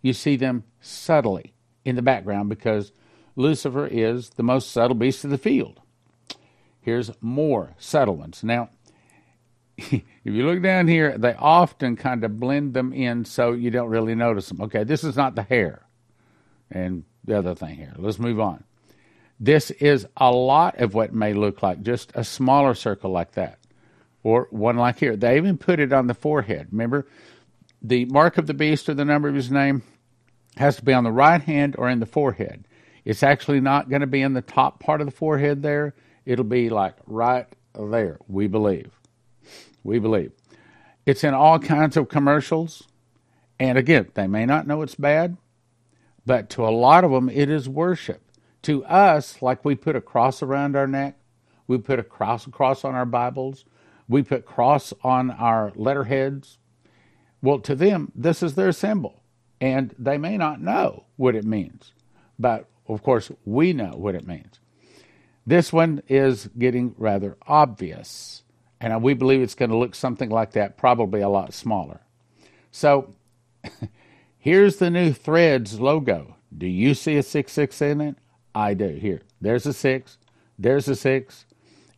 You 0.00 0.12
see 0.12 0.36
them 0.36 0.64
subtly 0.80 1.54
in 1.84 1.96
the 1.96 2.02
background 2.02 2.48
because 2.48 2.92
Lucifer 3.36 3.86
is 3.86 4.30
the 4.30 4.42
most 4.42 4.70
subtle 4.70 4.94
beast 4.94 5.24
of 5.24 5.30
the 5.30 5.38
field. 5.38 5.80
Here's 6.80 7.10
more 7.20 7.74
subtle 7.78 8.16
ones. 8.16 8.42
Now, 8.42 8.70
if 9.92 10.02
you 10.24 10.46
look 10.46 10.62
down 10.62 10.88
here, 10.88 11.16
they 11.16 11.34
often 11.34 11.96
kind 11.96 12.24
of 12.24 12.38
blend 12.38 12.74
them 12.74 12.92
in 12.92 13.24
so 13.24 13.52
you 13.52 13.70
don't 13.70 13.88
really 13.88 14.14
notice 14.14 14.48
them. 14.48 14.60
Okay, 14.62 14.84
this 14.84 15.04
is 15.04 15.16
not 15.16 15.34
the 15.34 15.42
hair. 15.42 15.86
And 16.70 17.04
the 17.24 17.38
other 17.38 17.54
thing 17.54 17.76
here. 17.76 17.92
Let's 17.96 18.18
move 18.18 18.40
on. 18.40 18.64
This 19.38 19.70
is 19.72 20.06
a 20.16 20.30
lot 20.30 20.78
of 20.78 20.94
what 20.94 21.12
may 21.12 21.34
look 21.34 21.62
like 21.62 21.82
just 21.82 22.12
a 22.14 22.24
smaller 22.24 22.74
circle 22.74 23.10
like 23.10 23.32
that, 23.32 23.58
or 24.22 24.46
one 24.50 24.76
like 24.76 24.98
here. 24.98 25.16
They 25.16 25.36
even 25.36 25.58
put 25.58 25.80
it 25.80 25.92
on 25.92 26.06
the 26.06 26.14
forehead. 26.14 26.68
Remember, 26.70 27.06
the 27.82 28.04
mark 28.04 28.38
of 28.38 28.46
the 28.46 28.54
beast 28.54 28.88
or 28.88 28.94
the 28.94 29.04
number 29.04 29.28
of 29.28 29.34
his 29.34 29.50
name 29.50 29.82
has 30.56 30.76
to 30.76 30.84
be 30.84 30.92
on 30.92 31.04
the 31.04 31.12
right 31.12 31.42
hand 31.42 31.74
or 31.76 31.88
in 31.88 31.98
the 31.98 32.06
forehead. 32.06 32.66
It's 33.04 33.22
actually 33.22 33.60
not 33.60 33.88
going 33.88 34.02
to 34.02 34.06
be 34.06 34.22
in 34.22 34.34
the 34.34 34.42
top 34.42 34.78
part 34.78 35.00
of 35.00 35.06
the 35.06 35.12
forehead 35.12 35.62
there. 35.62 35.94
It'll 36.24 36.44
be 36.44 36.70
like 36.70 36.94
right 37.06 37.46
there, 37.74 38.18
we 38.28 38.46
believe. 38.46 38.92
We 39.82 39.98
believe. 39.98 40.32
It's 41.06 41.24
in 41.24 41.34
all 41.34 41.58
kinds 41.58 41.96
of 41.96 42.08
commercials. 42.08 42.84
And 43.58 43.78
again, 43.78 44.08
they 44.14 44.26
may 44.26 44.46
not 44.46 44.66
know 44.66 44.82
it's 44.82 44.94
bad, 44.94 45.36
but 46.26 46.50
to 46.50 46.66
a 46.66 46.70
lot 46.70 47.04
of 47.04 47.10
them, 47.10 47.28
it 47.28 47.48
is 47.48 47.68
worship 47.68 48.22
to 48.62 48.84
us, 48.84 49.42
like 49.42 49.64
we 49.64 49.74
put 49.74 49.96
a 49.96 50.00
cross 50.00 50.42
around 50.42 50.76
our 50.76 50.86
neck, 50.86 51.16
we 51.66 51.78
put 51.78 51.98
a 51.98 52.04
cross 52.04 52.46
across 52.46 52.84
on 52.84 52.94
our 52.94 53.04
Bibles, 53.04 53.64
we 54.08 54.22
put 54.22 54.46
cross 54.46 54.92
on 55.02 55.30
our 55.30 55.72
letterheads. 55.74 56.58
Well, 57.40 57.58
to 57.60 57.74
them, 57.74 58.12
this 58.14 58.42
is 58.42 58.54
their 58.54 58.72
symbol, 58.72 59.22
and 59.60 59.94
they 59.98 60.16
may 60.16 60.36
not 60.36 60.60
know 60.60 61.06
what 61.16 61.34
it 61.34 61.44
means, 61.44 61.92
but 62.38 62.68
of 62.88 63.02
course, 63.02 63.30
we 63.44 63.72
know 63.72 63.94
what 63.96 64.14
it 64.14 64.26
means. 64.26 64.60
This 65.44 65.72
one 65.72 66.02
is 66.08 66.48
getting 66.56 66.94
rather 66.96 67.36
obvious, 67.46 68.41
and 68.82 69.02
we 69.02 69.14
believe 69.14 69.40
it's 69.40 69.54
going 69.54 69.70
to 69.70 69.76
look 69.76 69.94
something 69.94 70.28
like 70.28 70.52
that, 70.52 70.76
probably 70.76 71.20
a 71.20 71.28
lot 71.28 71.54
smaller. 71.54 72.00
So, 72.70 73.14
here's 74.38 74.76
the 74.76 74.90
new 74.90 75.12
Threads 75.12 75.80
logo. 75.80 76.36
Do 76.56 76.66
you 76.66 76.92
see 76.92 77.16
a 77.16 77.22
6 77.22 77.58
in 77.80 78.00
it? 78.00 78.16
I 78.54 78.74
do. 78.74 78.88
Here, 78.88 79.22
there's 79.40 79.66
a 79.66 79.72
six, 79.72 80.18
there's 80.58 80.88
a 80.88 80.96
six, 80.96 81.46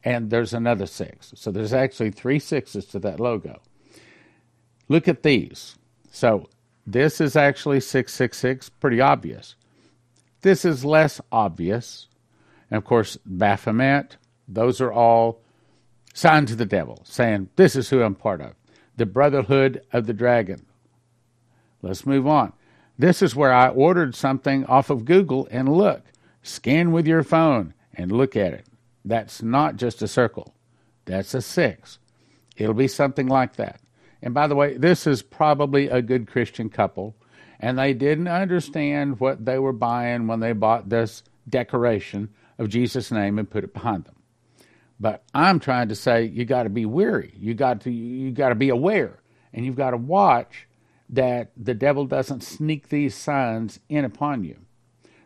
and 0.05 0.31
there's 0.31 0.55
another 0.55 0.87
six. 0.87 1.33
So 1.37 1.51
there's 1.51 1.73
actually 1.73 2.11
three 2.11 2.39
sixes 2.39 2.85
to 2.87 2.99
that 3.01 3.21
logo. 3.21 3.61
Look 4.89 5.09
at 5.09 5.23
these. 5.23 5.77
So 6.13 6.49
this 6.87 7.21
is 7.21 7.37
actually 7.37 7.81
666, 7.81 8.69
pretty 8.69 9.01
obvious. 9.01 9.57
This 10.43 10.65
is 10.65 10.85
less 10.85 11.21
obvious. 11.33 12.07
And 12.71 12.79
of 12.79 12.85
course, 12.85 13.17
Baphomet, 13.25 14.17
those 14.47 14.81
are 14.81 14.93
all 14.93 15.41
signs 16.15 16.53
of 16.53 16.59
the 16.59 16.65
devil, 16.65 17.03
saying, 17.05 17.51
This 17.57 17.77
is 17.77 17.91
who 17.91 18.03
I'm 18.03 18.15
part 18.15 18.41
of. 18.41 18.55
The 18.97 19.05
Brotherhood 19.05 19.83
of 19.93 20.07
the 20.07 20.15
Dragon. 20.15 20.65
Let's 21.83 22.07
move 22.07 22.27
on. 22.27 22.55
This 22.99 23.21
is 23.21 23.37
where 23.37 23.53
I 23.53 23.69
ordered 23.69 24.15
something 24.15 24.65
off 24.65 24.89
of 24.89 25.05
Google, 25.05 25.47
and 25.51 25.69
look, 25.69 26.05
Scan 26.43 26.93
with 26.93 27.07
your 27.07 27.23
phone 27.23 27.75
and 27.95 28.13
look 28.13 28.37
at 28.37 28.53
it. 28.53 28.67
That's 29.05 29.43
not 29.43 29.77
just 29.77 30.03
a 30.03 30.09
circle, 30.09 30.55
that's 31.05 31.35
a 31.35 31.43
six. 31.43 31.99
It'll 32.57 32.75
be 32.75 32.89
something 32.89 33.27
like 33.27 33.57
that. 33.57 33.81
And 34.23 34.33
by 34.33 34.47
the 34.47 34.55
way, 34.55 34.77
this 34.77 35.07
is 35.07 35.23
probably 35.23 35.89
a 35.89 36.01
good 36.01 36.29
Christian 36.29 36.71
couple, 36.71 37.17
and 37.59 37.79
they 37.79 37.93
didn't 37.93 38.29
understand 38.29 39.21
what 39.21 39.45
they 39.45 39.59
were 39.59 39.73
buying 39.73 40.27
when 40.27 40.41
they 40.41 40.53
bought 40.53 40.89
this 40.89 41.23
decoration 41.49 42.31
of 42.59 42.69
Jesus' 42.69 43.11
name 43.11 43.39
and 43.39 43.51
put 43.51 43.65
it 43.65 43.75
behind 43.75 44.05
them. 44.05 44.15
But 45.01 45.25
I'm 45.35 45.61
trying 45.61 45.89
to 45.89 45.95
say 45.95 46.25
you 46.25 46.45
got 46.45 46.65
to 46.65 46.71
be 46.71 46.87
weary. 46.87 47.35
You 47.37 47.55
got 47.55 47.81
to 47.83 47.91
you 47.91 48.31
got 48.31 48.51
to 48.51 48.55
be 48.55 48.69
aware, 48.69 49.21
and 49.53 49.67
you've 49.67 49.77
got 49.77 49.91
to 49.91 49.97
watch 49.97 50.69
that 51.11 51.51
the 51.57 51.75
devil 51.75 52.07
doesn't 52.07 52.43
sneak 52.43 52.89
these 52.89 53.15
signs 53.15 53.81
in 53.89 54.05
upon 54.05 54.45
you. 54.45 54.57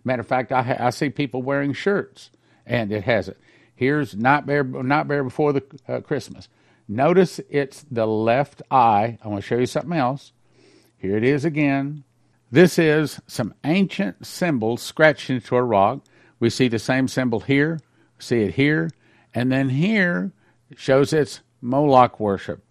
Matter 0.05 0.21
of 0.21 0.27
fact, 0.27 0.53
I, 0.53 0.77
I 0.79 0.91
see 0.91 1.11
people 1.11 1.43
wearing 1.43 1.73
shirts, 1.73 2.31
and 2.67 2.91
it 2.91 3.05
has 3.05 3.29
it. 3.29 3.39
Here's 3.75 4.17
not 4.17 4.47
Bear, 4.47 4.65
Night 4.65 5.07
Bear 5.07 5.23
before 5.23 5.53
the 5.53 5.63
uh, 5.87 6.01
Christmas. 6.01 6.49
Notice 6.89 7.41
it's 7.51 7.85
the 7.91 8.07
left 8.07 8.63
eye. 8.71 9.19
I 9.23 9.29
want 9.29 9.43
to 9.43 9.47
show 9.47 9.59
you 9.59 9.67
something 9.67 9.93
else. 9.93 10.33
Here 10.97 11.17
it 11.17 11.25
is 11.25 11.45
again. 11.45 12.05
This 12.51 12.79
is 12.79 13.21
some 13.27 13.55
ancient 13.63 14.27
symbols 14.27 14.83
scratched 14.83 15.29
into 15.29 15.55
a 15.55 15.63
rock. 15.63 16.01
We 16.41 16.51
see 16.51 16.69
the 16.69 16.79
same 16.79 17.07
symbol 17.07 17.41
here, 17.41 17.79
see 18.19 18.41
it 18.41 18.55
here, 18.55 18.91
and 19.35 19.51
then 19.53 19.69
here 19.69 20.33
shows 20.77 21.13
it's 21.13 21.41
Moloch 21.61 22.19
worship. 22.21 22.65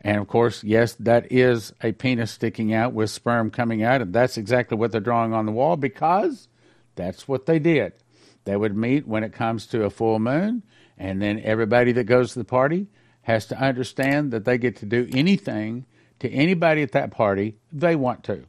And 0.00 0.18
of 0.18 0.28
course, 0.28 0.62
yes, 0.62 0.94
that 1.00 1.32
is 1.32 1.72
a 1.82 1.92
penis 1.92 2.30
sticking 2.30 2.74
out 2.74 2.92
with 2.92 3.10
sperm 3.10 3.50
coming 3.50 3.82
out, 3.82 4.02
and 4.02 4.12
that's 4.12 4.36
exactly 4.36 4.76
what 4.76 4.92
they're 4.92 5.00
drawing 5.00 5.32
on 5.32 5.46
the 5.46 5.52
wall 5.52 5.76
because 5.76 6.48
that's 6.94 7.26
what 7.26 7.46
they 7.46 7.58
did. 7.58 7.94
They 8.44 8.56
would 8.56 8.76
meet 8.76 9.08
when 9.08 9.24
it 9.24 9.32
comes 9.32 9.66
to 9.68 9.84
a 9.84 9.90
full 9.90 10.18
moon, 10.18 10.62
and 10.98 11.22
then 11.22 11.40
everybody 11.42 11.92
that 11.92 12.04
goes 12.04 12.32
to 12.32 12.38
the 12.38 12.44
party 12.44 12.88
has 13.22 13.46
to 13.46 13.58
understand 13.58 14.30
that 14.32 14.44
they 14.44 14.58
get 14.58 14.76
to 14.76 14.86
do 14.86 15.08
anything 15.12 15.86
to 16.18 16.30
anybody 16.30 16.82
at 16.82 16.92
that 16.92 17.10
party 17.10 17.56
they 17.72 17.96
want 17.96 18.22
to. 18.24 18.44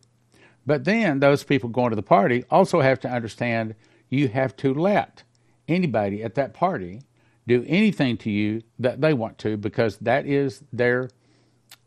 But 0.66 0.84
then 0.84 1.20
those 1.20 1.44
people 1.44 1.70
going 1.70 1.92
to 1.92 1.96
the 1.96 2.04
party 2.04 2.44
also 2.52 2.82
have 2.82 3.00
to 3.02 3.10
understand 3.10 3.76
you 4.10 4.28
have 4.28 4.56
to 4.58 4.74
let 4.74 5.24
anybody 5.68 6.24
at 6.24 6.36
that 6.36 6.54
party 6.54 7.02
do 7.48 7.64
anything 7.68 8.18
to 8.18 8.32
you 8.32 8.64
that 8.80 9.02
they 9.02 9.14
want 9.14 9.38
to 9.40 9.58
because 9.58 9.98
that 9.98 10.26
is 10.26 10.64
their 10.74 11.10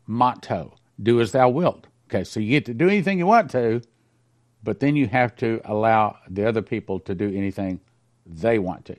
motto 0.07 0.75
do 1.01 1.21
as 1.21 1.31
thou 1.31 1.49
wilt. 1.49 1.87
Okay, 2.09 2.23
so 2.23 2.39
you 2.39 2.49
get 2.49 2.65
to 2.65 2.73
do 2.73 2.87
anything 2.87 3.19
you 3.19 3.27
want 3.27 3.51
to, 3.51 3.81
but 4.63 4.79
then 4.79 4.95
you 4.95 5.07
have 5.07 5.35
to 5.37 5.61
allow 5.63 6.17
the 6.27 6.47
other 6.47 6.61
people 6.61 6.99
to 7.01 7.13
do 7.13 7.27
anything 7.27 7.79
they 8.25 8.59
want 8.59 8.85
to. 8.85 8.97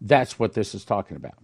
That's 0.00 0.38
what 0.38 0.54
this 0.54 0.74
is 0.74 0.84
talking 0.84 1.16
about. 1.16 1.34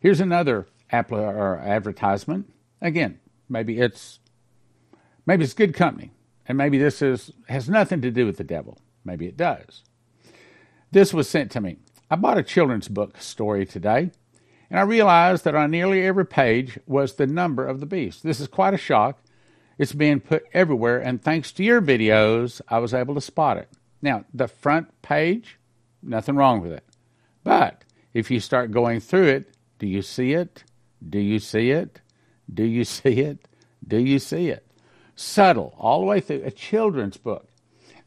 Here's 0.00 0.20
another 0.20 0.66
advertisement. 0.90 2.52
Again, 2.80 3.20
maybe 3.48 3.78
it's 3.78 4.20
maybe 5.26 5.44
it's 5.44 5.54
good 5.54 5.74
company, 5.74 6.10
and 6.46 6.58
maybe 6.58 6.78
this 6.78 7.00
is 7.00 7.32
has 7.48 7.68
nothing 7.68 8.02
to 8.02 8.10
do 8.10 8.26
with 8.26 8.36
the 8.36 8.44
devil. 8.44 8.78
Maybe 9.04 9.26
it 9.26 9.36
does. 9.36 9.82
This 10.90 11.14
was 11.14 11.28
sent 11.28 11.50
to 11.52 11.60
me. 11.60 11.78
I 12.14 12.16
bought 12.16 12.38
a 12.38 12.44
children's 12.44 12.86
book 12.86 13.20
story 13.20 13.66
today, 13.66 14.12
and 14.70 14.78
I 14.78 14.82
realized 14.82 15.42
that 15.42 15.56
on 15.56 15.72
nearly 15.72 16.06
every 16.06 16.24
page 16.24 16.78
was 16.86 17.14
the 17.14 17.26
number 17.26 17.66
of 17.66 17.80
the 17.80 17.86
beast. 17.86 18.22
This 18.22 18.38
is 18.38 18.46
quite 18.46 18.72
a 18.72 18.76
shock. 18.76 19.20
It's 19.78 19.92
being 19.92 20.20
put 20.20 20.44
everywhere, 20.52 21.00
and 21.00 21.20
thanks 21.20 21.50
to 21.50 21.64
your 21.64 21.82
videos, 21.82 22.60
I 22.68 22.78
was 22.78 22.94
able 22.94 23.16
to 23.16 23.20
spot 23.20 23.56
it. 23.56 23.68
Now, 24.00 24.26
the 24.32 24.46
front 24.46 25.02
page, 25.02 25.58
nothing 26.04 26.36
wrong 26.36 26.60
with 26.60 26.70
it. 26.70 26.84
But 27.42 27.82
if 28.12 28.30
you 28.30 28.38
start 28.38 28.70
going 28.70 29.00
through 29.00 29.26
it, 29.26 29.52
do 29.80 29.88
you 29.88 30.00
see 30.00 30.34
it? 30.34 30.62
Do 31.10 31.18
you 31.18 31.40
see 31.40 31.72
it? 31.72 32.00
Do 32.48 32.62
you 32.62 32.84
see 32.84 33.22
it? 33.22 33.48
Do 33.84 33.98
you 33.98 34.20
see 34.20 34.50
it? 34.50 34.64
Subtle, 35.16 35.74
all 35.76 35.98
the 35.98 36.06
way 36.06 36.20
through 36.20 36.44
a 36.44 36.52
children's 36.52 37.16
book. 37.16 37.48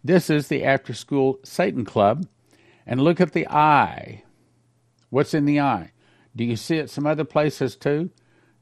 This 0.02 0.30
is 0.30 0.48
the 0.48 0.64
After 0.64 0.94
School 0.94 1.40
Satan 1.44 1.84
Club. 1.84 2.26
And 2.88 3.02
look 3.02 3.22
at 3.22 3.34
the 3.34 3.48
eye. 3.50 4.24
What's 5.10 5.34
in 5.34 5.46
the 5.46 5.60
eye? 5.60 5.92
Do 6.36 6.46
you 6.46 6.56
see 6.56 6.78
it 6.78 6.90
some 6.90 7.06
other 7.06 7.26
places 7.26 7.76
too? 7.76 8.10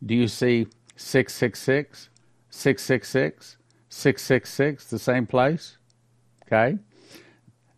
Do 0.03 0.15
you 0.15 0.27
see 0.27 0.67
666, 0.95 2.09
666, 2.49 3.57
666, 3.89 4.85
the 4.85 4.99
same 4.99 5.27
place? 5.27 5.77
Okay. 6.43 6.79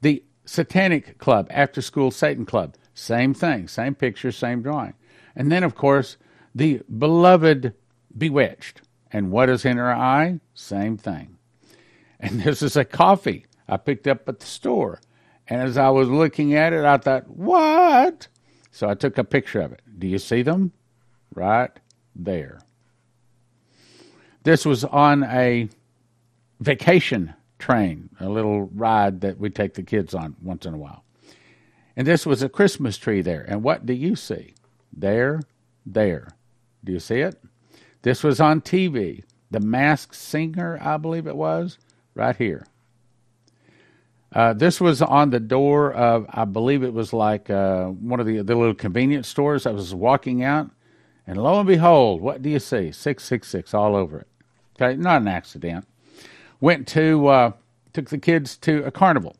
The 0.01 0.23
Satanic 0.45 1.17
Club, 1.17 1.47
After 1.49 1.81
School 1.81 2.11
Satan 2.11 2.45
Club, 2.45 2.75
same 2.93 3.33
thing, 3.33 3.67
same 3.67 3.95
picture, 3.95 4.31
same 4.31 4.61
drawing. 4.61 4.93
And 5.35 5.51
then, 5.51 5.63
of 5.63 5.75
course, 5.75 6.17
the 6.55 6.81
beloved 6.97 7.73
bewitched. 8.17 8.81
And 9.11 9.31
what 9.31 9.49
is 9.49 9.65
in 9.65 9.77
her 9.77 9.93
eye? 9.93 10.39
Same 10.53 10.97
thing. 10.97 11.37
And 12.19 12.41
this 12.43 12.61
is 12.61 12.75
a 12.75 12.85
coffee 12.85 13.45
I 13.67 13.77
picked 13.77 14.07
up 14.07 14.27
at 14.29 14.39
the 14.39 14.45
store. 14.45 14.99
And 15.49 15.61
as 15.61 15.77
I 15.77 15.89
was 15.89 16.09
looking 16.09 16.55
at 16.55 16.73
it, 16.73 16.83
I 16.83 16.97
thought, 16.97 17.29
what? 17.29 18.27
So 18.71 18.89
I 18.89 18.95
took 18.95 19.17
a 19.17 19.23
picture 19.23 19.61
of 19.61 19.71
it. 19.71 19.81
Do 19.97 20.07
you 20.07 20.19
see 20.19 20.41
them? 20.41 20.71
Right 21.33 21.71
there. 22.15 22.59
This 24.43 24.65
was 24.65 24.83
on 24.83 25.23
a 25.23 25.69
vacation 26.59 27.33
train, 27.59 28.09
a 28.19 28.29
little 28.29 28.63
ride 28.73 29.21
that 29.21 29.39
we 29.39 29.49
take 29.49 29.73
the 29.73 29.83
kids 29.83 30.13
on 30.13 30.35
once 30.41 30.65
in 30.65 30.73
a 30.73 30.77
while. 30.77 31.03
And 31.95 32.05
this 32.05 32.25
was 32.25 32.43
a 32.43 32.49
Christmas 32.49 32.97
tree 32.97 33.21
there. 33.21 33.43
And 33.47 33.63
what 33.63 33.85
do 33.85 33.93
you 33.93 34.15
see? 34.15 34.53
There, 34.93 35.41
there. 35.85 36.27
Do 36.83 36.91
you 36.91 36.99
see 36.99 37.21
it? 37.21 37.41
This 38.03 38.23
was 38.23 38.39
on 38.39 38.61
TV. 38.61 39.23
The 39.49 39.59
Masked 39.59 40.15
Singer, 40.15 40.77
I 40.81 40.97
believe 40.97 41.25
it 41.25 41.35
was, 41.35 41.77
right 42.13 42.35
here. 42.35 42.65
Uh, 44.37 44.53
this 44.53 44.79
was 44.79 45.01
on 45.01 45.31
the 45.31 45.39
door 45.39 45.91
of, 45.91 46.27
I 46.29 46.45
believe 46.45 46.83
it 46.83 46.93
was 46.93 47.11
like 47.11 47.49
uh, 47.49 47.87
one 47.87 48.19
of 48.19 48.27
the, 48.27 48.43
the 48.43 48.55
little 48.55 48.75
convenience 48.75 49.27
stores. 49.27 49.65
I 49.65 49.71
was 49.71 49.95
walking 49.95 50.43
out, 50.43 50.69
and 51.25 51.41
lo 51.41 51.57
and 51.57 51.67
behold, 51.67 52.21
what 52.21 52.43
do 52.43 52.51
you 52.51 52.59
see? 52.59 52.91
666 52.91 53.73
all 53.73 53.95
over 53.95 54.19
it. 54.19 54.27
Okay, 54.79 54.95
not 54.95 55.23
an 55.23 55.27
accident. 55.27 55.87
Went 56.61 56.87
to, 56.89 57.27
uh, 57.27 57.51
took 57.93 58.11
the 58.11 58.19
kids 58.19 58.57
to 58.57 58.83
a 58.85 58.91
carnival. 58.91 59.35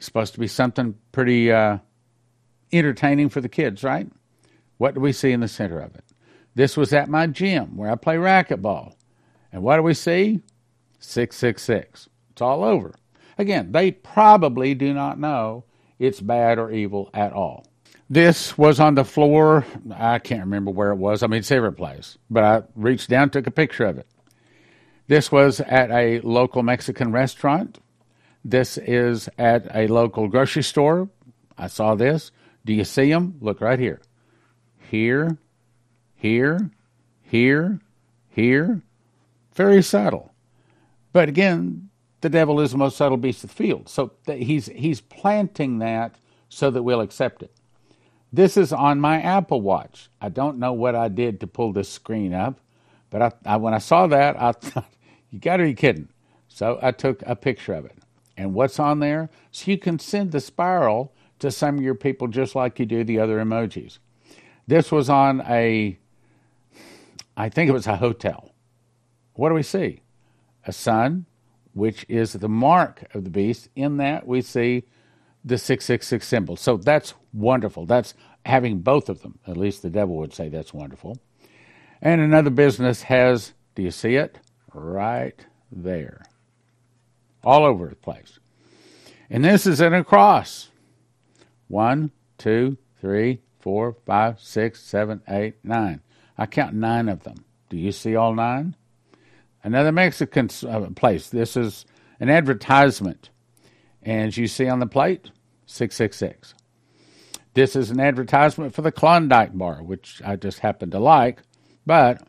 Supposed 0.00 0.34
to 0.34 0.40
be 0.40 0.48
something 0.48 0.96
pretty 1.12 1.52
uh, 1.52 1.78
entertaining 2.72 3.28
for 3.28 3.40
the 3.40 3.48
kids, 3.48 3.84
right? 3.84 4.10
What 4.78 4.94
do 4.94 5.00
we 5.00 5.12
see 5.12 5.30
in 5.30 5.38
the 5.38 5.46
center 5.46 5.78
of 5.78 5.94
it? 5.94 6.02
This 6.56 6.76
was 6.76 6.92
at 6.92 7.08
my 7.08 7.28
gym 7.28 7.76
where 7.76 7.92
I 7.92 7.94
play 7.94 8.16
racquetball. 8.16 8.96
And 9.52 9.62
what 9.62 9.76
do 9.76 9.82
we 9.84 9.94
see? 9.94 10.40
666. 10.98 12.08
It's 12.32 12.42
all 12.42 12.64
over. 12.64 12.96
Again, 13.42 13.72
they 13.72 13.90
probably 13.90 14.72
do 14.72 14.94
not 14.94 15.18
know 15.18 15.64
it's 15.98 16.20
bad 16.20 16.60
or 16.60 16.70
evil 16.70 17.10
at 17.12 17.32
all. 17.32 17.66
This 18.08 18.56
was 18.56 18.78
on 18.78 18.94
the 18.94 19.04
floor. 19.04 19.66
I 19.92 20.20
can't 20.20 20.42
remember 20.42 20.70
where 20.70 20.92
it 20.92 20.96
was. 20.96 21.24
I 21.24 21.26
mean, 21.26 21.40
it's 21.40 21.50
every 21.50 21.72
place. 21.72 22.18
But 22.30 22.44
I 22.44 22.62
reached 22.76 23.10
down, 23.10 23.30
took 23.30 23.48
a 23.48 23.50
picture 23.50 23.84
of 23.84 23.98
it. 23.98 24.06
This 25.08 25.32
was 25.32 25.58
at 25.58 25.90
a 25.90 26.20
local 26.20 26.62
Mexican 26.62 27.10
restaurant. 27.10 27.80
This 28.44 28.78
is 28.78 29.28
at 29.36 29.66
a 29.74 29.88
local 29.88 30.28
grocery 30.28 30.62
store. 30.62 31.08
I 31.58 31.66
saw 31.66 31.96
this. 31.96 32.30
Do 32.64 32.72
you 32.72 32.84
see 32.84 33.10
them? 33.10 33.38
Look 33.40 33.60
right 33.60 33.80
here. 33.80 34.00
Here, 34.88 35.36
here, 36.14 36.70
here, 37.22 37.80
here. 38.28 38.82
Very 39.52 39.82
subtle. 39.82 40.32
But 41.12 41.28
again, 41.28 41.88
the 42.22 42.30
devil 42.30 42.60
is 42.60 42.72
the 42.72 42.78
most 42.78 42.96
subtle 42.96 43.18
beast 43.18 43.44
of 43.44 43.50
the 43.50 43.56
field. 43.56 43.88
So 43.88 44.12
he's 44.26 44.66
he's 44.66 45.00
planting 45.00 45.78
that 45.80 46.14
so 46.48 46.70
that 46.70 46.82
we'll 46.82 47.00
accept 47.00 47.42
it. 47.42 47.52
This 48.32 48.56
is 48.56 48.72
on 48.72 48.98
my 48.98 49.20
Apple 49.20 49.60
Watch. 49.60 50.08
I 50.20 50.30
don't 50.30 50.58
know 50.58 50.72
what 50.72 50.94
I 50.94 51.08
did 51.08 51.40
to 51.40 51.46
pull 51.46 51.72
this 51.72 51.88
screen 51.88 52.32
up, 52.32 52.60
but 53.10 53.20
I, 53.20 53.32
I, 53.44 53.56
when 53.56 53.74
I 53.74 53.78
saw 53.78 54.06
that, 54.06 54.40
I 54.40 54.52
thought, 54.60 54.90
you 55.30 55.38
got 55.38 55.58
to 55.58 55.64
be 55.64 55.74
kidding. 55.74 56.08
So 56.48 56.78
I 56.80 56.92
took 56.92 57.22
a 57.26 57.36
picture 57.36 57.74
of 57.74 57.84
it. 57.84 57.98
And 58.36 58.54
what's 58.54 58.78
on 58.78 59.00
there? 59.00 59.28
So 59.50 59.70
you 59.70 59.76
can 59.76 59.98
send 59.98 60.32
the 60.32 60.40
spiral 60.40 61.12
to 61.40 61.50
some 61.50 61.76
of 61.76 61.84
your 61.84 61.94
people 61.94 62.28
just 62.28 62.54
like 62.54 62.78
you 62.78 62.86
do 62.86 63.04
the 63.04 63.18
other 63.18 63.38
emojis. 63.38 63.98
This 64.66 64.90
was 64.90 65.10
on 65.10 65.42
a, 65.42 65.98
I 67.36 67.48
think 67.48 67.68
it 67.68 67.72
was 67.72 67.86
a 67.86 67.96
hotel. 67.96 68.52
What 69.34 69.50
do 69.50 69.54
we 69.54 69.62
see? 69.62 70.00
A 70.66 70.72
sun, 70.72 71.26
which 71.72 72.04
is 72.08 72.32
the 72.34 72.48
mark 72.48 73.04
of 73.14 73.24
the 73.24 73.30
beast. 73.30 73.68
In 73.74 73.96
that, 73.98 74.26
we 74.26 74.42
see 74.42 74.84
the 75.44 75.58
666 75.58 76.26
symbol. 76.26 76.56
So 76.56 76.76
that's 76.76 77.14
wonderful. 77.32 77.86
That's 77.86 78.14
having 78.44 78.80
both 78.80 79.08
of 79.08 79.22
them. 79.22 79.38
At 79.46 79.56
least 79.56 79.82
the 79.82 79.90
devil 79.90 80.16
would 80.16 80.34
say 80.34 80.48
that's 80.48 80.74
wonderful. 80.74 81.18
And 82.00 82.20
another 82.20 82.50
business 82.50 83.02
has, 83.02 83.52
do 83.74 83.82
you 83.82 83.90
see 83.90 84.16
it? 84.16 84.38
Right 84.74 85.44
there. 85.70 86.24
All 87.44 87.64
over 87.64 87.88
the 87.88 87.96
place. 87.96 88.38
And 89.30 89.44
this 89.44 89.66
is 89.66 89.80
in 89.80 89.94
a 89.94 90.04
cross. 90.04 90.70
One, 91.68 92.10
two, 92.38 92.76
three, 93.00 93.40
four, 93.60 93.96
five, 94.04 94.40
six, 94.40 94.82
seven, 94.82 95.22
eight, 95.28 95.56
nine. 95.64 96.00
I 96.36 96.46
count 96.46 96.74
nine 96.74 97.08
of 97.08 97.22
them. 97.22 97.44
Do 97.68 97.76
you 97.76 97.92
see 97.92 98.16
all 98.16 98.34
nine? 98.34 98.76
Another 99.64 99.92
Mexican 99.92 100.48
uh, 100.68 100.88
place. 100.96 101.28
This 101.28 101.56
is 101.56 101.84
an 102.18 102.28
advertisement. 102.28 103.30
And 104.02 104.36
you 104.36 104.48
see 104.48 104.68
on 104.68 104.80
the 104.80 104.86
plate, 104.86 105.30
666. 105.66 106.54
This 107.54 107.76
is 107.76 107.90
an 107.90 108.00
advertisement 108.00 108.74
for 108.74 108.82
the 108.82 108.90
Klondike 108.90 109.56
bar, 109.56 109.82
which 109.82 110.20
I 110.24 110.36
just 110.36 110.60
happen 110.60 110.90
to 110.90 110.98
like. 110.98 111.42
But 111.86 112.26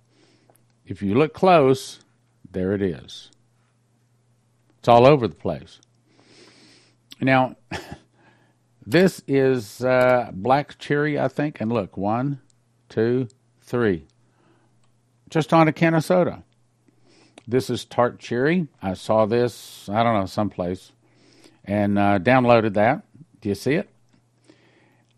if 0.85 1.01
you 1.01 1.15
look 1.15 1.33
close, 1.33 1.99
there 2.51 2.73
it 2.73 2.81
is. 2.81 3.31
It's 4.79 4.87
all 4.87 5.07
over 5.07 5.27
the 5.27 5.35
place. 5.35 5.79
Now, 7.21 7.55
this 8.85 9.21
is 9.27 9.83
uh, 9.83 10.29
black 10.33 10.77
cherry, 10.77 11.17
I 11.17 11.29
think. 11.29 11.61
And 11.61 11.71
look, 11.71 11.95
one, 11.95 12.41
two, 12.89 13.29
three. 13.61 14.05
Just 15.29 15.53
on 15.53 15.67
a 15.67 15.73
can 15.73 15.93
of 15.93 16.03
soda. 16.03 16.43
This 17.47 17.69
is 17.69 17.85
tart 17.85 18.19
cherry. 18.19 18.67
I 18.81 18.93
saw 18.93 19.25
this, 19.25 19.89
I 19.89 20.03
don't 20.03 20.19
know, 20.19 20.25
someplace, 20.25 20.91
and 21.65 21.99
uh, 21.99 22.19
downloaded 22.19 22.73
that. 22.73 23.03
Do 23.41 23.49
you 23.49 23.55
see 23.55 23.73
it? 23.73 23.89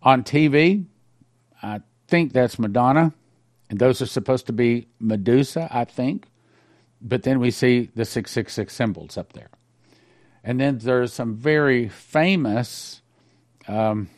On 0.01 0.23
TV, 0.23 0.85
I 1.61 1.81
think 2.07 2.33
that's 2.33 2.57
Madonna, 2.57 3.13
and 3.69 3.79
those 3.79 4.01
are 4.01 4.07
supposed 4.07 4.47
to 4.47 4.53
be 4.53 4.87
Medusa, 4.99 5.67
I 5.71 5.85
think. 5.85 6.27
But 7.01 7.23
then 7.23 7.39
we 7.39 7.51
see 7.51 7.89
the 7.93 8.05
666 8.05 8.73
symbols 8.73 9.17
up 9.17 9.33
there. 9.33 9.49
And 10.43 10.59
then 10.59 10.77
there's 10.79 11.13
some 11.13 11.35
very 11.35 11.89
famous 11.89 13.01
um, 13.67 14.09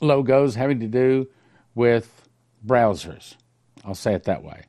logos 0.00 0.54
having 0.54 0.80
to 0.80 0.86
do 0.86 1.28
with 1.74 2.28
browsers. 2.64 3.34
I'll 3.84 3.94
say 3.94 4.14
it 4.14 4.24
that 4.24 4.42
way. 4.42 4.62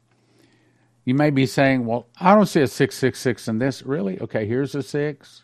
You 1.04 1.16
may 1.16 1.32
be 1.32 1.46
saying, 1.46 1.86
well, 1.86 2.08
I 2.20 2.36
don't 2.36 2.46
see 2.46 2.62
a 2.62 2.68
666 2.68 3.48
in 3.48 3.58
this. 3.58 3.82
Really? 3.82 4.20
Okay, 4.20 4.46
here's 4.46 4.76
a 4.76 4.84
6. 4.84 5.44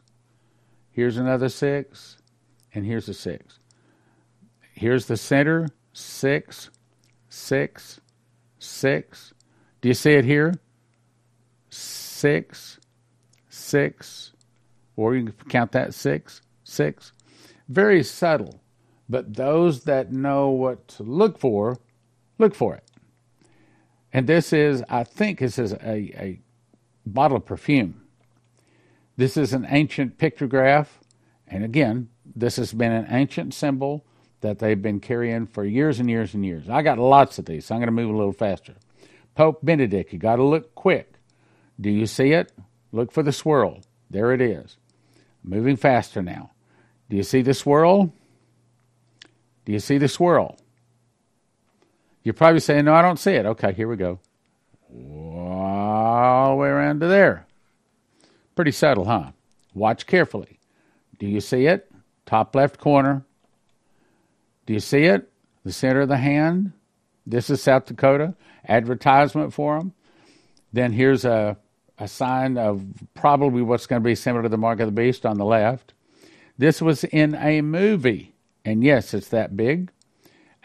Here's 0.91 1.17
another 1.17 1.49
6. 1.49 2.17
And 2.73 2.85
here's 2.85 3.09
a 3.09 3.13
6. 3.13 3.59
Here's 4.73 5.07
the 5.07 5.17
center 5.17 5.69
6, 5.93 6.69
6, 7.29 8.01
6. 8.59 9.33
Do 9.81 9.87
you 9.87 9.93
see 9.95 10.13
it 10.13 10.25
here? 10.25 10.53
6, 11.69 12.79
6. 13.49 14.33
Or 14.95 15.15
you 15.15 15.25
can 15.25 15.49
count 15.49 15.71
that 15.71 15.95
6, 15.95 16.41
6. 16.63 17.11
Very 17.67 18.03
subtle. 18.03 18.61
But 19.09 19.35
those 19.35 19.85
that 19.85 20.11
know 20.11 20.49
what 20.49 20.87
to 20.89 21.03
look 21.03 21.39
for, 21.39 21.79
look 22.37 22.53
for 22.53 22.75
it. 22.75 22.83
And 24.13 24.27
this 24.27 24.53
is, 24.53 24.83
I 24.89 25.03
think, 25.03 25.39
this 25.39 25.59
is 25.59 25.73
a, 25.73 25.77
a 25.83 26.39
bottle 27.05 27.37
of 27.37 27.45
perfume. 27.45 28.01
This 29.17 29.37
is 29.37 29.53
an 29.53 29.65
ancient 29.69 30.17
pictograph. 30.17 30.87
And 31.47 31.63
again, 31.63 32.09
this 32.35 32.57
has 32.57 32.73
been 32.73 32.91
an 32.91 33.07
ancient 33.09 33.53
symbol 33.53 34.05
that 34.41 34.59
they've 34.59 34.81
been 34.81 34.99
carrying 34.99 35.47
for 35.47 35.65
years 35.65 35.99
and 35.99 36.09
years 36.09 36.33
and 36.33 36.45
years. 36.45 36.69
I 36.69 36.81
got 36.81 36.99
lots 36.99 37.39
of 37.39 37.45
these, 37.45 37.65
so 37.65 37.75
I'm 37.75 37.81
going 37.81 37.87
to 37.87 37.91
move 37.91 38.13
a 38.13 38.17
little 38.17 38.33
faster. 38.33 38.75
Pope 39.35 39.59
Benedict, 39.63 40.13
you 40.13 40.19
got 40.19 40.37
to 40.37 40.43
look 40.43 40.75
quick. 40.75 41.13
Do 41.79 41.89
you 41.89 42.05
see 42.05 42.31
it? 42.31 42.51
Look 42.91 43.11
for 43.11 43.23
the 43.23 43.31
swirl. 43.31 43.81
There 44.09 44.31
it 44.31 44.41
is. 44.41 44.77
Moving 45.43 45.75
faster 45.75 46.21
now. 46.21 46.51
Do 47.09 47.17
you 47.17 47.23
see 47.23 47.41
the 47.41 47.53
swirl? 47.53 48.13
Do 49.65 49.71
you 49.71 49.79
see 49.79 49.97
the 49.97 50.07
swirl? 50.07 50.57
You're 52.27 52.33
probably 52.33 52.59
saying, 52.59 52.83
No, 52.83 52.93
I 52.93 53.01
don't 53.01 53.17
see 53.17 53.31
it. 53.31 53.45
Okay, 53.45 53.71
here 53.71 53.87
we 53.87 53.95
go. 53.95 54.19
All 54.93 56.49
the 56.49 56.55
way 56.57 56.67
around 56.67 56.99
to 56.99 57.07
there. 57.07 57.47
Pretty 58.53 58.73
subtle, 58.73 59.05
huh? 59.05 59.31
Watch 59.73 60.05
carefully. 60.05 60.59
Do 61.19 61.25
you 61.25 61.39
see 61.39 61.67
it? 61.67 61.89
Top 62.25 62.53
left 62.53 62.79
corner. 62.79 63.23
Do 64.65 64.73
you 64.73 64.81
see 64.81 65.05
it? 65.05 65.31
The 65.63 65.71
center 65.71 66.01
of 66.01 66.09
the 66.09 66.17
hand. 66.17 66.73
This 67.25 67.49
is 67.49 67.63
South 67.63 67.85
Dakota. 67.85 68.35
Advertisement 68.67 69.53
for 69.53 69.79
them. 69.79 69.93
Then 70.73 70.91
here's 70.91 71.23
a, 71.23 71.55
a 71.97 72.09
sign 72.09 72.57
of 72.57 72.83
probably 73.13 73.61
what's 73.61 73.87
going 73.87 74.01
to 74.01 74.05
be 74.05 74.15
similar 74.15 74.43
to 74.43 74.49
the 74.49 74.57
mark 74.57 74.81
of 74.81 74.87
the 74.87 74.91
beast 74.91 75.25
on 75.25 75.37
the 75.37 75.45
left. 75.45 75.93
This 76.57 76.81
was 76.81 77.05
in 77.05 77.35
a 77.35 77.61
movie. 77.61 78.33
And 78.65 78.83
yes, 78.83 79.13
it's 79.13 79.29
that 79.29 79.55
big. 79.55 79.91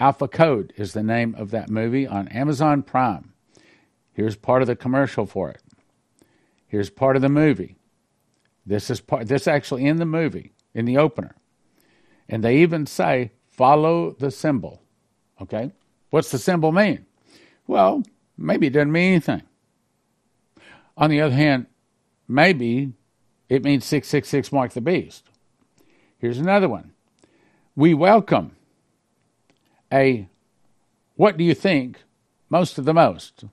Alpha 0.02 0.26
Code 0.26 0.72
is 0.76 0.94
the 0.94 1.02
name 1.04 1.32
of 1.38 1.52
that 1.52 1.70
movie 1.70 2.08
on 2.08 2.26
Amazon 2.26 2.82
Prime. 2.82 3.34
Here's 4.12 4.34
part 4.34 4.60
of 4.60 4.66
the 4.66 4.74
commercial 4.74 5.26
for 5.26 5.48
it. 5.48 5.62
Here's 6.66 6.90
part 6.90 7.14
of 7.14 7.22
the 7.22 7.28
movie. 7.28 7.76
This 8.66 8.90
is 8.90 9.00
part 9.00 9.28
this 9.28 9.46
actually 9.46 9.86
in 9.86 9.98
the 9.98 10.04
movie, 10.04 10.54
in 10.74 10.86
the 10.86 10.98
opener. 10.98 11.36
And 12.28 12.42
they 12.42 12.56
even 12.56 12.84
say 12.84 13.30
follow 13.46 14.10
the 14.10 14.32
symbol. 14.32 14.82
Okay? 15.40 15.70
What's 16.10 16.32
the 16.32 16.38
symbol 16.38 16.72
mean? 16.72 17.06
Well, 17.68 18.02
maybe 18.36 18.66
it 18.66 18.72
doesn't 18.72 18.90
mean 18.90 19.12
anything. 19.12 19.42
On 20.96 21.10
the 21.10 21.20
other 21.20 21.36
hand, 21.36 21.66
maybe 22.26 22.92
it 23.48 23.62
means 23.62 23.84
666 23.84 24.50
mark 24.50 24.72
the 24.72 24.80
beast. 24.80 25.28
Here's 26.18 26.40
another 26.40 26.68
one. 26.68 26.90
We 27.76 27.94
welcome 27.94 28.56
a 29.92 30.28
what 31.16 31.36
do 31.36 31.44
you 31.44 31.54
think 31.54 32.02
most 32.48 32.78
of 32.78 32.84
the 32.84 32.94
most? 32.94 33.44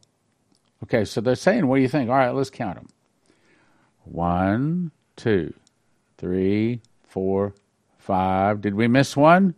Okay, 0.83 1.03
so 1.05 1.21
they're 1.21 1.35
saying, 1.35 1.67
what 1.67 1.75
do 1.75 1.81
you 1.81 1.89
think? 1.89 2.09
All 2.09 2.15
right, 2.15 2.29
let's 2.29 2.49
count 2.49 2.75
them. 2.75 2.87
One, 4.05 4.91
two, 5.15 5.53
three, 6.17 6.81
four, 7.03 7.53
five. 7.97 8.61
Did 8.61 8.75
we 8.75 8.87
miss 8.87 9.15
one? 9.17 9.55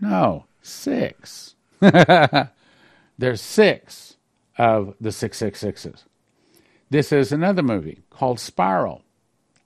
No, 0.00 0.46
six. 0.62 1.56
There's 1.80 3.40
six 3.40 4.16
of 4.56 4.94
the 5.00 5.10
666s. 5.10 6.04
This 6.90 7.12
is 7.12 7.32
another 7.32 7.62
movie 7.62 8.00
called 8.10 8.38
Spiral. 8.38 9.02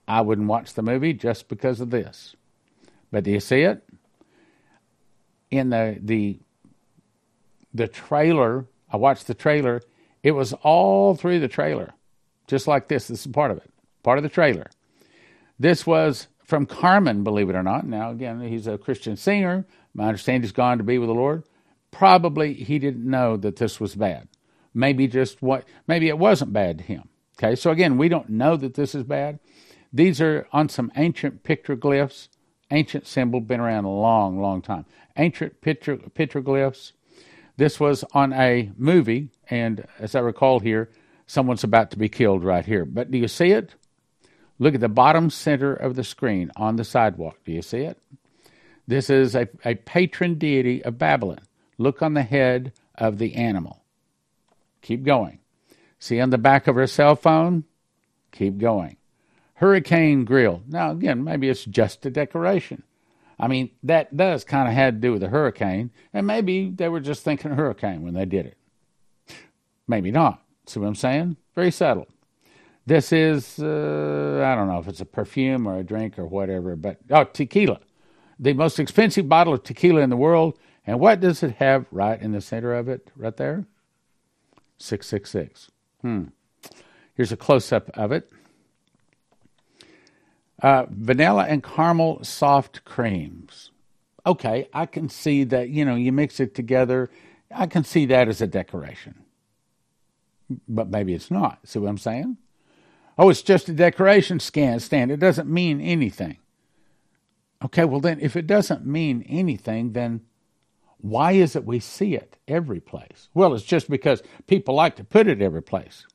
I 0.09 0.21
wouldn't 0.21 0.49
watch 0.49 0.75
the 0.75 0.83
movie 0.83 1.13
just 1.13 1.49
because 1.49 1.81
of 1.81 1.91
this. 1.91 2.37
But 3.11 3.25
do 3.25 3.31
you 3.31 3.41
see 3.41 3.63
it? 3.63 3.83
In 5.51 5.71
the 5.71 5.99
the 6.01 6.41
the 7.77 7.89
trailer, 7.89 8.67
I 8.91 8.97
watched 8.97 9.27
the 9.27 9.35
trailer. 9.35 9.83
It 10.23 10.33
was 10.33 10.53
all 10.63 11.15
through 11.15 11.41
the 11.41 11.49
trailer, 11.49 11.93
just 12.47 12.67
like 12.67 12.89
this. 12.89 13.09
This 13.09 13.27
is 13.27 13.33
part 13.33 13.51
of 13.51 13.59
it, 13.59 13.71
part 14.03 14.19
of 14.19 14.23
the 14.25 14.31
trailer. 14.31 14.71
This 15.59 15.87
was 15.87 16.29
from 16.45 16.67
Carmen, 16.67 17.25
believe 17.25 17.51
it 17.51 17.57
or 17.57 17.63
not. 17.63 17.87
Now, 17.87 18.11
again, 18.11 18.41
he's 18.41 18.67
a 18.67 18.79
Christian 18.79 19.17
singer. 19.17 19.67
My 19.95 20.07
understanding 20.09 20.43
he's 20.43 20.53
gone 20.53 20.79
to 20.79 20.85
be 20.85 20.99
with 20.99 21.09
the 21.09 21.15
Lord. 21.15 21.45
Probably 21.91 22.55
he 22.55 22.79
didn't 22.79 23.09
know 23.09 23.37
that 23.37 23.57
this 23.57 23.81
was 23.81 23.95
bad. 23.95 24.29
Maybe 24.75 25.07
just 25.07 25.41
what, 25.41 25.65
maybe 25.87 26.09
it 26.09 26.19
wasn't 26.19 26.53
bad 26.53 26.79
to 26.79 26.85
him. 26.85 27.09
Okay, 27.39 27.55
so 27.57 27.71
again, 27.71 27.99
we 27.99 28.09
don't 28.09 28.29
know 28.29 28.57
that 28.57 28.75
this 28.75 28.95
is 28.95 29.05
bad. 29.05 29.39
These 29.93 30.21
are 30.21 30.47
on 30.53 30.69
some 30.69 30.93
ancient 30.97 31.43
petroglyphs, 31.43 32.29
ancient 32.71 33.07
symbol, 33.07 33.41
been 33.41 33.61
around 33.61 33.85
a 33.85 33.91
long, 33.91 34.41
long 34.41 34.61
time. 34.61 34.85
Ancient 35.17 35.61
petroglyphs. 35.63 36.93
This 37.57 37.81
was 37.81 38.05
on 38.13 38.33
a 38.33 38.71
movie, 38.77 39.31
and 39.49 39.87
as 39.99 40.15
I 40.15 40.21
recall 40.21 40.61
here, 40.61 40.91
someone's 41.27 41.65
about 41.65 41.91
to 41.93 41.99
be 41.99 42.09
killed 42.09 42.45
right 42.45 42.65
here. 42.65 42.85
But 42.85 43.11
do 43.11 43.19
you 43.19 43.29
see 43.29 43.53
it? 43.53 43.75
Look 44.59 44.75
at 44.75 44.81
the 44.81 44.89
bottom 44.89 45.31
center 45.31 45.75
of 45.75 45.97
the 45.97 46.05
screen 46.05 46.51
on 46.57 46.77
the 46.77 46.85
sidewalk. 46.85 47.39
Do 47.45 47.53
you 47.53 47.63
see 47.63 47.81
it? 47.81 47.99
This 48.87 49.11
is 49.11 49.35
a, 49.35 49.49
a 49.65 49.75
patron 49.75 50.35
deity 50.35 50.85
of 50.85 50.99
Babylon. 50.99 51.41
Look 51.79 52.03
on 52.03 52.15
the 52.15 52.23
head 52.23 52.73
of 52.95 53.19
the 53.19 53.35
animal. 53.35 53.83
Keep 54.83 55.03
going. 55.03 55.41
See 55.99 56.21
on 56.21 56.31
the 56.31 56.39
back 56.39 56.67
of 56.67 56.77
her 56.77 56.87
cell 56.87 57.17
phone? 57.17 57.65
Keep 58.33 58.59
going. 58.59 58.97
Hurricane 59.55 60.25
grill. 60.25 60.63
Now, 60.69 60.93
again, 60.93 61.25
maybe 61.25 61.49
it's 61.49 61.65
just 61.65 62.05
a 62.07 62.11
decoration. 62.11 62.83
I 63.39 63.49
mean, 63.49 63.71
that 63.83 64.17
does 64.17 64.45
kind 64.45 64.69
of 64.69 64.75
had 64.75 64.95
to 64.95 65.01
do 65.01 65.13
with 65.13 65.21
the 65.21 65.29
hurricane, 65.29 65.91
and 66.13 66.27
maybe 66.27 66.71
they 66.71 66.89
were 66.89 67.01
just 67.01 67.23
thinking 67.23 67.51
hurricane 67.53 68.03
when 68.03 68.15
they 68.15 68.25
did 68.25 68.47
it. 68.47 68.57
Maybe 69.87 70.11
not. 70.11 70.43
See 70.67 70.81
what 70.81 70.87
I'm 70.87 70.95
saying? 70.95 71.37
Very 71.55 71.71
subtle. 71.71 72.09
This 72.87 73.13
is, 73.13 73.59
uh, 73.59 74.43
I 74.45 74.55
don't 74.55 74.69
know 74.69 74.79
if 74.79 74.89
it's 74.89 75.01
a 75.01 75.05
perfume 75.05 75.67
or 75.67 75.79
a 75.79 75.85
drink 75.85 76.19
or 76.19 76.27
whatever, 76.27 76.77
but, 76.77 76.99
oh, 77.11 77.25
tequila 77.25 77.81
the 78.39 78.53
most 78.53 78.79
expensive 78.79 79.29
bottle 79.29 79.55
of 79.55 79.63
tequila 79.63 80.01
in 80.01 80.11
the 80.11 80.17
world. 80.17 80.59
And 80.87 81.01
what 81.01 81.21
does 81.21 81.43
it 81.43 81.57
have 81.57 81.87
right 81.91 82.21
in 82.21 82.33
the 82.33 82.41
center 82.41 82.75
of 82.75 82.89
it, 82.89 83.11
right 83.17 83.37
there? 83.37 83.67
666. 84.79 85.71
Hmm. 86.03 86.25
Here's 87.15 87.33
a 87.33 87.37
close 87.37 87.73
up 87.73 87.91
of 87.95 88.13
it. 88.13 88.31
Uh, 90.63 90.87
vanilla 90.89 91.45
and 91.49 91.63
caramel 91.63 92.25
soft 92.25 92.85
creams. 92.85 93.71
Okay, 94.25 94.69
I 94.73 94.87
can 94.87 95.09
see 95.09 95.45
that, 95.45 95.69
you 95.69 95.85
know, 95.85 95.95
you 95.95 96.13
mix 96.13 96.41
it 96.41 96.55
together. 96.55 97.11
I 97.55 97.67
can 97.67 97.85
see 97.85 98.07
that 98.07 98.29
as 98.29 98.41
a 98.41 98.47
decoration. 98.47 99.23
But 100.69 100.89
maybe 100.89 101.15
it's 101.15 101.31
not. 101.31 101.59
See 101.65 101.79
what 101.79 101.89
I'm 101.89 101.99
saying? 101.99 102.39
Oh, 103.19 103.29
it's 103.31 103.43
just 103.43 103.69
a 103.69 103.73
decoration 103.73 104.41
scan 104.41 104.81
stand. 104.81 105.11
It 105.11 105.21
doesn't 105.21 105.49
mean 105.49 105.81
anything. 105.81 106.39
Okay, 107.65 107.85
well, 107.85 108.01
then, 108.01 108.21
if 108.21 108.37
it 108.37 108.47
doesn't 108.47 108.85
mean 108.85 109.25
anything, 109.29 109.93
then 109.93 110.21
why 110.99 111.33
is 111.33 111.57
it 111.57 111.65
we 111.65 111.81
see 111.81 112.15
it 112.15 112.37
every 112.47 112.81
place? 112.81 113.29
Well, 113.33 113.55
it's 113.55 113.65
just 113.65 113.89
because 113.89 114.23
people 114.47 114.75
like 114.75 114.97
to 114.97 115.05
put 115.05 115.27
it 115.27 115.41
every 115.41 115.63
place. 115.63 116.07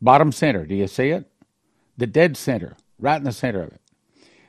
Bottom 0.00 0.32
center, 0.32 0.66
do 0.66 0.74
you 0.74 0.86
see 0.86 1.10
it? 1.10 1.30
The 1.96 2.06
dead 2.06 2.36
center, 2.36 2.76
right 2.98 3.16
in 3.16 3.24
the 3.24 3.32
center 3.32 3.62
of 3.62 3.72
it. 3.72 3.80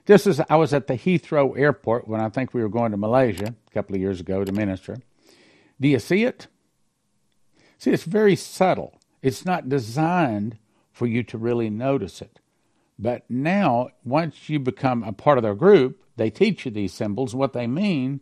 This 0.05 0.25
is, 0.25 0.41
I 0.49 0.55
was 0.55 0.73
at 0.73 0.87
the 0.87 0.93
Heathrow 0.93 1.57
Airport 1.57 2.07
when 2.07 2.21
I 2.21 2.29
think 2.29 2.53
we 2.53 2.61
were 2.61 2.69
going 2.69 2.91
to 2.91 2.97
Malaysia 2.97 3.53
a 3.67 3.73
couple 3.73 3.95
of 3.95 4.01
years 4.01 4.21
ago 4.21 4.43
to 4.45 4.51
minister. 4.51 4.97
Do 5.79 5.87
you 5.87 5.99
see 5.99 6.23
it? 6.23 6.47
See, 7.77 7.91
it's 7.91 8.03
very 8.03 8.35
subtle. 8.35 8.99
It's 9.21 9.45
not 9.45 9.69
designed 9.69 10.57
for 10.91 11.07
you 11.07 11.23
to 11.23 11.37
really 11.37 11.69
notice 11.69 12.21
it. 12.21 12.39
But 12.97 13.29
now, 13.29 13.89
once 14.03 14.49
you 14.49 14.59
become 14.59 15.03
a 15.03 15.13
part 15.13 15.37
of 15.37 15.43
their 15.43 15.53
group, 15.53 16.01
they 16.15 16.29
teach 16.29 16.65
you 16.65 16.71
these 16.71 16.93
symbols, 16.93 17.35
what 17.35 17.53
they 17.53 17.67
mean, 17.67 18.21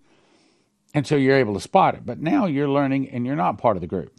and 0.93 1.05
so 1.05 1.15
you're 1.15 1.37
able 1.37 1.53
to 1.53 1.61
spot 1.61 1.95
it. 1.95 2.05
But 2.05 2.19
now 2.19 2.45
you're 2.45 2.69
learning 2.69 3.09
and 3.09 3.25
you're 3.25 3.35
not 3.35 3.57
part 3.57 3.77
of 3.77 3.81
the 3.81 3.87
group. 3.87 4.17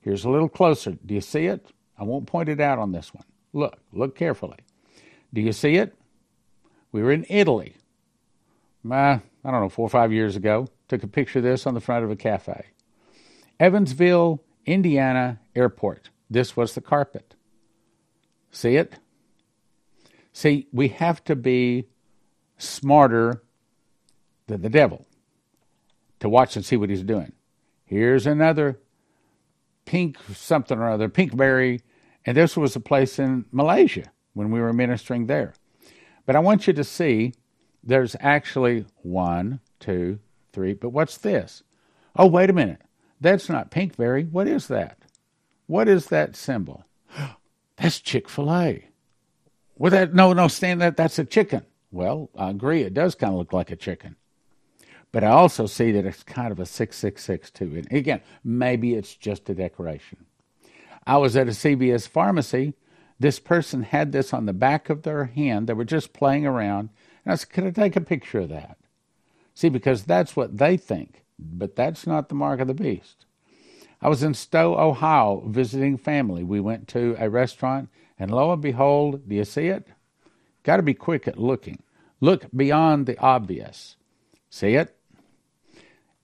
Here's 0.00 0.24
a 0.24 0.30
little 0.30 0.48
closer. 0.48 0.92
Do 1.04 1.14
you 1.14 1.20
see 1.20 1.46
it? 1.46 1.72
I 1.98 2.04
won't 2.04 2.26
point 2.26 2.48
it 2.48 2.60
out 2.60 2.78
on 2.78 2.92
this 2.92 3.12
one. 3.12 3.24
Look, 3.52 3.78
look 3.92 4.14
carefully. 4.14 4.58
Do 5.32 5.40
you 5.40 5.52
see 5.52 5.76
it? 5.76 5.94
We 6.92 7.02
were 7.02 7.12
in 7.12 7.26
Italy. 7.28 7.76
Uh, 8.88 8.94
I 8.94 9.50
don't 9.50 9.60
know, 9.60 9.68
four 9.68 9.86
or 9.86 9.90
five 9.90 10.12
years 10.12 10.36
ago. 10.36 10.68
Took 10.88 11.02
a 11.02 11.08
picture 11.08 11.40
of 11.40 11.44
this 11.44 11.66
on 11.66 11.74
the 11.74 11.80
front 11.80 12.04
of 12.04 12.10
a 12.10 12.16
cafe. 12.16 12.66
Evansville, 13.60 14.42
Indiana 14.64 15.40
airport. 15.54 16.10
This 16.30 16.56
was 16.56 16.74
the 16.74 16.80
carpet. 16.80 17.34
See 18.50 18.76
it? 18.76 18.94
See, 20.32 20.68
we 20.72 20.88
have 20.88 21.22
to 21.24 21.36
be 21.36 21.88
smarter 22.56 23.42
than 24.46 24.62
the 24.62 24.70
devil 24.70 25.06
to 26.20 26.28
watch 26.28 26.56
and 26.56 26.64
see 26.64 26.76
what 26.76 26.90
he's 26.90 27.02
doing. 27.02 27.32
Here's 27.84 28.26
another 28.26 28.78
pink 29.84 30.18
something 30.34 30.78
or 30.78 30.90
other, 30.90 31.08
pinkberry, 31.08 31.80
and 32.24 32.36
this 32.36 32.56
was 32.56 32.76
a 32.76 32.80
place 32.80 33.18
in 33.18 33.46
Malaysia 33.52 34.10
when 34.38 34.52
we 34.52 34.60
were 34.60 34.72
ministering 34.72 35.26
there. 35.26 35.52
But 36.24 36.36
I 36.36 36.38
want 36.38 36.68
you 36.68 36.72
to 36.74 36.84
see 36.84 37.34
there's 37.82 38.14
actually 38.20 38.86
one, 39.02 39.58
two, 39.80 40.20
three, 40.52 40.74
but 40.74 40.90
what's 40.90 41.18
this? 41.18 41.64
Oh, 42.14 42.28
wait 42.28 42.48
a 42.48 42.52
minute. 42.52 42.80
That's 43.20 43.48
not 43.48 43.72
pinkberry. 43.72 44.30
What 44.30 44.46
is 44.46 44.68
that? 44.68 44.98
What 45.66 45.88
is 45.88 46.06
that 46.06 46.36
symbol? 46.36 46.84
That's 47.76 47.98
Chick 47.98 48.28
fil 48.28 48.52
A. 48.54 48.84
Well, 49.76 49.90
that, 49.90 50.14
no, 50.14 50.32
no, 50.32 50.46
stand 50.46 50.80
that, 50.80 50.96
that's 50.96 51.18
a 51.20 51.24
chicken. 51.24 51.64
Well, 51.92 52.30
I 52.36 52.50
agree. 52.50 52.82
It 52.82 52.94
does 52.94 53.14
kind 53.14 53.32
of 53.32 53.38
look 53.38 53.52
like 53.52 53.70
a 53.70 53.76
chicken. 53.76 54.16
But 55.12 55.22
I 55.22 55.28
also 55.28 55.66
see 55.66 55.92
that 55.92 56.04
it's 56.04 56.24
kind 56.24 56.50
of 56.50 56.58
a 56.58 56.66
666 56.66 57.50
too. 57.52 57.72
And 57.76 57.92
again, 57.92 58.20
maybe 58.42 58.94
it's 58.94 59.14
just 59.14 59.48
a 59.48 59.54
decoration. 59.54 60.26
I 61.06 61.16
was 61.18 61.36
at 61.36 61.46
a 61.46 61.52
CVS 61.52 62.08
pharmacy. 62.08 62.74
This 63.20 63.38
person 63.38 63.82
had 63.82 64.12
this 64.12 64.32
on 64.32 64.46
the 64.46 64.52
back 64.52 64.90
of 64.90 65.02
their 65.02 65.24
hand. 65.24 65.66
They 65.66 65.72
were 65.72 65.84
just 65.84 66.12
playing 66.12 66.46
around. 66.46 66.90
And 67.24 67.32
I 67.32 67.36
said, 67.36 67.50
Can 67.50 67.66
I 67.66 67.70
take 67.70 67.96
a 67.96 68.00
picture 68.00 68.40
of 68.40 68.48
that? 68.50 68.78
See, 69.54 69.68
because 69.68 70.04
that's 70.04 70.36
what 70.36 70.58
they 70.58 70.76
think, 70.76 71.24
but 71.38 71.74
that's 71.74 72.06
not 72.06 72.28
the 72.28 72.36
mark 72.36 72.60
of 72.60 72.68
the 72.68 72.74
beast. 72.74 73.26
I 74.00 74.08
was 74.08 74.22
in 74.22 74.34
Stow, 74.34 74.78
Ohio, 74.78 75.42
visiting 75.48 75.96
family. 75.98 76.44
We 76.44 76.60
went 76.60 76.86
to 76.88 77.16
a 77.18 77.28
restaurant, 77.28 77.88
and 78.18 78.30
lo 78.30 78.52
and 78.52 78.62
behold, 78.62 79.28
do 79.28 79.34
you 79.34 79.44
see 79.44 79.66
it? 79.66 79.88
Got 80.62 80.76
to 80.76 80.82
be 80.84 80.94
quick 80.94 81.26
at 81.26 81.40
looking. 81.40 81.82
Look 82.20 82.46
beyond 82.54 83.06
the 83.06 83.18
obvious. 83.18 83.96
See 84.50 84.74
it? 84.74 84.96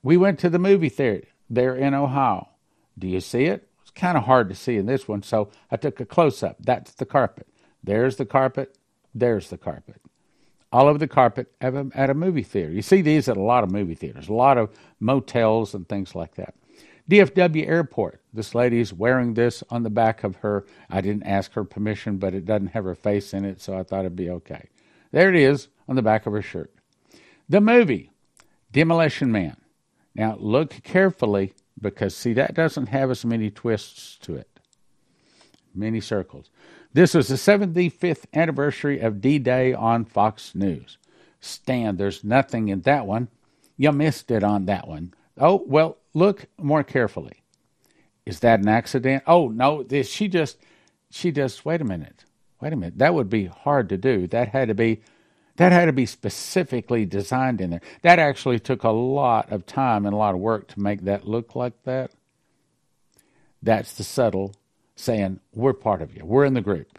We 0.02 0.16
went 0.16 0.38
to 0.40 0.50
the 0.50 0.58
movie 0.58 0.88
theater 0.88 1.26
there 1.50 1.74
in 1.74 1.94
Ohio. 1.94 2.48
Do 2.96 3.08
you 3.08 3.20
see 3.20 3.46
it? 3.46 3.68
Kind 3.94 4.16
of 4.16 4.24
hard 4.24 4.48
to 4.48 4.54
see 4.54 4.76
in 4.76 4.86
this 4.86 5.06
one, 5.06 5.22
so 5.22 5.50
I 5.70 5.76
took 5.76 6.00
a 6.00 6.06
close 6.06 6.42
up. 6.42 6.56
That's 6.60 6.92
the 6.92 7.06
carpet. 7.06 7.48
There's 7.82 8.16
the 8.16 8.26
carpet. 8.26 8.76
There's 9.14 9.50
the 9.50 9.58
carpet. 9.58 10.00
All 10.72 10.88
over 10.88 10.98
the 10.98 11.06
carpet 11.06 11.52
at 11.60 11.74
a, 11.74 11.88
at 11.94 12.10
a 12.10 12.14
movie 12.14 12.42
theater. 12.42 12.72
You 12.72 12.82
see 12.82 13.00
these 13.00 13.28
at 13.28 13.36
a 13.36 13.42
lot 13.42 13.62
of 13.62 13.70
movie 13.70 13.94
theaters, 13.94 14.28
a 14.28 14.32
lot 14.32 14.58
of 14.58 14.76
motels 14.98 15.74
and 15.74 15.88
things 15.88 16.14
like 16.14 16.34
that. 16.34 16.54
DFW 17.08 17.68
Airport. 17.68 18.20
This 18.32 18.54
lady's 18.54 18.92
wearing 18.92 19.34
this 19.34 19.62
on 19.70 19.82
the 19.82 19.90
back 19.90 20.24
of 20.24 20.36
her. 20.36 20.64
I 20.90 21.00
didn't 21.00 21.24
ask 21.24 21.52
her 21.52 21.62
permission, 21.64 22.16
but 22.16 22.34
it 22.34 22.46
doesn't 22.46 22.68
have 22.68 22.84
her 22.84 22.94
face 22.94 23.34
in 23.34 23.44
it, 23.44 23.60
so 23.60 23.78
I 23.78 23.82
thought 23.82 24.00
it'd 24.00 24.16
be 24.16 24.30
okay. 24.30 24.68
There 25.12 25.28
it 25.28 25.36
is 25.36 25.68
on 25.86 25.96
the 25.96 26.02
back 26.02 26.26
of 26.26 26.32
her 26.32 26.42
shirt. 26.42 26.74
The 27.48 27.60
movie, 27.60 28.10
Demolition 28.72 29.30
Man. 29.30 29.56
Now, 30.14 30.36
look 30.40 30.82
carefully 30.82 31.54
because, 31.80 32.16
see, 32.16 32.32
that 32.34 32.54
doesn't 32.54 32.86
have 32.88 33.10
as 33.10 33.24
many 33.24 33.50
twists 33.50 34.16
to 34.18 34.36
it, 34.36 34.48
many 35.74 36.00
circles. 36.00 36.50
This 36.92 37.14
was 37.14 37.28
the 37.28 37.34
75th 37.34 38.24
anniversary 38.32 39.00
of 39.00 39.20
D 39.20 39.38
Day 39.38 39.74
on 39.74 40.04
Fox 40.04 40.54
News. 40.54 40.98
Stan, 41.40 41.96
there's 41.96 42.24
nothing 42.24 42.68
in 42.68 42.82
that 42.82 43.06
one. 43.06 43.28
You 43.76 43.92
missed 43.92 44.30
it 44.30 44.44
on 44.44 44.66
that 44.66 44.86
one. 44.86 45.12
Oh, 45.36 45.62
well, 45.66 45.98
look 46.14 46.46
more 46.58 46.84
carefully. 46.84 47.42
Is 48.24 48.40
that 48.40 48.60
an 48.60 48.68
accident? 48.68 49.24
Oh, 49.26 49.48
no, 49.48 49.82
this, 49.82 50.08
she 50.08 50.28
just, 50.28 50.56
she 51.10 51.32
just, 51.32 51.64
wait 51.64 51.80
a 51.80 51.84
minute. 51.84 52.24
Wait 52.60 52.72
a 52.72 52.76
minute. 52.76 52.98
That 52.98 53.14
would 53.14 53.28
be 53.28 53.46
hard 53.46 53.88
to 53.90 53.98
do. 53.98 54.26
That 54.28 54.48
had 54.48 54.68
to 54.68 54.74
be 54.74 55.02
that 55.56 55.72
had 55.72 55.86
to 55.86 55.92
be 55.92 56.06
specifically 56.06 57.06
designed 57.06 57.60
in 57.60 57.70
there. 57.70 57.80
That 58.02 58.18
actually 58.18 58.58
took 58.58 58.82
a 58.82 58.90
lot 58.90 59.52
of 59.52 59.66
time 59.66 60.04
and 60.04 60.14
a 60.14 60.18
lot 60.18 60.34
of 60.34 60.40
work 60.40 60.68
to 60.68 60.80
make 60.80 61.02
that 61.02 61.28
look 61.28 61.54
like 61.54 61.84
that. 61.84 62.10
That's 63.62 63.94
the 63.94 64.04
subtle 64.04 64.54
saying, 64.96 65.40
We're 65.54 65.72
part 65.72 66.02
of 66.02 66.16
you, 66.16 66.24
we're 66.24 66.44
in 66.44 66.54
the 66.54 66.60
group. 66.60 66.98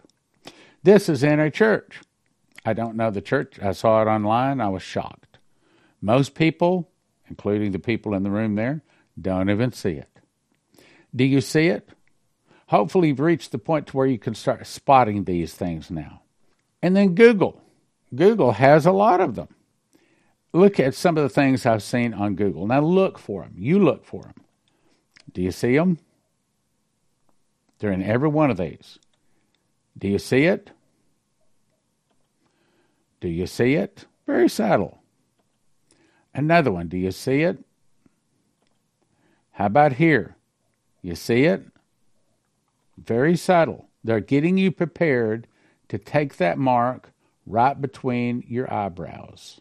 This 0.82 1.08
is 1.08 1.22
in 1.22 1.40
a 1.40 1.50
church. 1.50 2.00
I 2.64 2.72
don't 2.72 2.96
know 2.96 3.10
the 3.10 3.20
church. 3.20 3.58
I 3.60 3.72
saw 3.72 4.02
it 4.02 4.06
online. 4.06 4.60
I 4.60 4.68
was 4.68 4.82
shocked. 4.82 5.38
Most 6.00 6.34
people, 6.34 6.88
including 7.28 7.72
the 7.72 7.78
people 7.78 8.14
in 8.14 8.22
the 8.22 8.30
room 8.30 8.54
there, 8.54 8.82
don't 9.20 9.50
even 9.50 9.72
see 9.72 9.92
it. 9.92 10.08
Do 11.14 11.24
you 11.24 11.40
see 11.40 11.68
it? 11.68 11.88
Hopefully, 12.68 13.08
you've 13.08 13.20
reached 13.20 13.52
the 13.52 13.58
point 13.58 13.86
to 13.88 13.96
where 13.96 14.06
you 14.06 14.18
can 14.18 14.34
start 14.34 14.66
spotting 14.66 15.24
these 15.24 15.54
things 15.54 15.90
now. 15.90 16.22
And 16.82 16.96
then 16.96 17.14
Google. 17.14 17.60
Google 18.14 18.52
has 18.52 18.86
a 18.86 18.92
lot 18.92 19.20
of 19.20 19.34
them. 19.34 19.48
Look 20.52 20.80
at 20.80 20.94
some 20.94 21.16
of 21.16 21.22
the 21.22 21.28
things 21.28 21.66
I've 21.66 21.82
seen 21.82 22.14
on 22.14 22.34
Google. 22.34 22.66
Now 22.66 22.80
look 22.80 23.18
for 23.18 23.42
them. 23.42 23.54
You 23.56 23.78
look 23.78 24.04
for 24.04 24.22
them. 24.22 24.34
Do 25.32 25.42
you 25.42 25.50
see 25.50 25.76
them? 25.76 25.98
They're 27.78 27.92
in 27.92 28.02
every 28.02 28.28
one 28.28 28.50
of 28.50 28.56
these. 28.56 28.98
Do 29.98 30.08
you 30.08 30.18
see 30.18 30.44
it? 30.44 30.70
Do 33.20 33.28
you 33.28 33.46
see 33.46 33.74
it? 33.74 34.06
Very 34.26 34.48
subtle. 34.48 35.02
Another 36.34 36.72
one. 36.72 36.88
Do 36.88 36.96
you 36.96 37.10
see 37.10 37.42
it? 37.42 37.58
How 39.52 39.66
about 39.66 39.94
here? 39.94 40.36
You 41.02 41.14
see 41.14 41.44
it? 41.44 41.64
Very 42.96 43.36
subtle. 43.36 43.88
They're 44.04 44.20
getting 44.20 44.58
you 44.58 44.70
prepared 44.70 45.46
to 45.88 45.98
take 45.98 46.36
that 46.36 46.58
mark 46.58 47.10
right 47.46 47.80
between 47.80 48.44
your 48.48 48.72
eyebrows. 48.72 49.60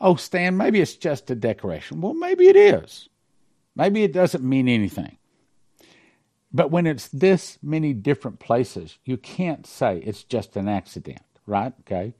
Oh, 0.00 0.16
Stan, 0.16 0.56
maybe 0.56 0.80
it's 0.80 0.94
just 0.94 1.30
a 1.30 1.34
decoration. 1.34 2.00
Well, 2.00 2.14
maybe 2.14 2.48
it 2.48 2.56
is. 2.56 3.08
Maybe 3.74 4.02
it 4.02 4.12
doesn't 4.12 4.44
mean 4.44 4.68
anything. 4.68 5.18
But 6.52 6.70
when 6.70 6.86
it's 6.86 7.08
this 7.08 7.58
many 7.62 7.92
different 7.92 8.38
places, 8.38 8.98
you 9.04 9.16
can't 9.16 9.66
say 9.66 9.98
it's 9.98 10.24
just 10.24 10.56
an 10.56 10.68
accident, 10.68 11.22
right? 11.46 11.72
Okay. 11.80 12.14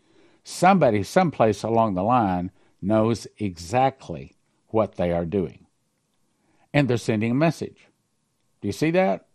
Somebody, 0.45 1.03
someplace 1.03 1.63
along 1.63 1.95
the 1.95 2.03
line, 2.03 2.51
knows 2.81 3.27
exactly 3.39 4.37
what 4.69 4.97
they 4.97 5.13
are 5.13 5.25
doing. 5.25 5.67
And 6.73 6.89
they're 6.89 6.97
sending 6.97 7.33
a 7.33 7.35
message. 7.35 7.87
Do 8.61 8.69
you 8.69 8.73
see 8.73 8.91
that? 8.93 9.27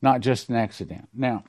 Not 0.00 0.20
just 0.20 0.48
an 0.48 0.56
accident. 0.56 1.08
Now, 1.14 1.44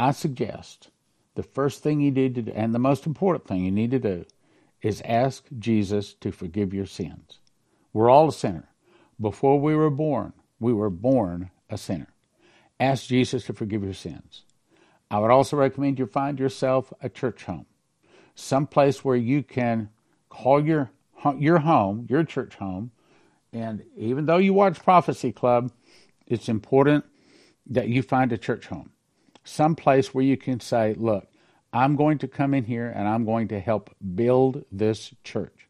I 0.00 0.12
suggest 0.12 0.88
the 1.34 1.42
first 1.42 1.82
thing 1.82 2.00
you 2.00 2.10
need 2.10 2.34
to 2.36 2.40
do, 2.40 2.52
and 2.54 2.74
the 2.74 2.78
most 2.78 3.04
important 3.04 3.46
thing 3.46 3.62
you 3.62 3.70
need 3.70 3.90
to 3.90 3.98
do, 3.98 4.24
is 4.80 5.02
ask 5.04 5.44
Jesus 5.58 6.14
to 6.14 6.32
forgive 6.32 6.72
your 6.72 6.86
sins. 6.86 7.40
We're 7.92 8.08
all 8.08 8.28
a 8.28 8.32
sinner. 8.32 8.70
Before 9.20 9.60
we 9.60 9.76
were 9.76 9.90
born, 9.90 10.32
we 10.58 10.72
were 10.72 10.88
born 10.88 11.50
a 11.68 11.76
sinner. 11.76 12.08
Ask 12.80 13.08
Jesus 13.08 13.44
to 13.44 13.52
forgive 13.52 13.84
your 13.84 13.92
sins. 13.92 14.44
I 15.10 15.18
would 15.18 15.30
also 15.30 15.58
recommend 15.58 15.98
you 15.98 16.06
find 16.06 16.40
yourself 16.40 16.94
a 17.02 17.10
church 17.10 17.44
home, 17.44 17.66
some 18.34 18.66
place 18.66 19.04
where 19.04 19.16
you 19.16 19.42
can 19.42 19.90
call 20.30 20.64
your 20.64 20.92
your 21.36 21.58
home, 21.58 22.06
your 22.08 22.24
church 22.24 22.54
home, 22.54 22.90
and 23.52 23.84
even 23.98 24.24
though 24.24 24.38
you 24.38 24.54
watch 24.54 24.82
Prophecy 24.82 25.30
Club, 25.30 25.70
it's 26.26 26.48
important 26.48 27.04
that 27.66 27.90
you 27.90 28.00
find 28.02 28.32
a 28.32 28.38
church 28.38 28.68
home 28.68 28.92
some 29.44 29.74
place 29.74 30.14
where 30.14 30.24
you 30.24 30.36
can 30.36 30.60
say, 30.60 30.94
look, 30.94 31.26
I'm 31.72 31.96
going 31.96 32.18
to 32.18 32.28
come 32.28 32.54
in 32.54 32.64
here 32.64 32.88
and 32.88 33.08
I'm 33.08 33.24
going 33.24 33.48
to 33.48 33.60
help 33.60 33.94
build 34.14 34.64
this 34.72 35.14
church. 35.24 35.66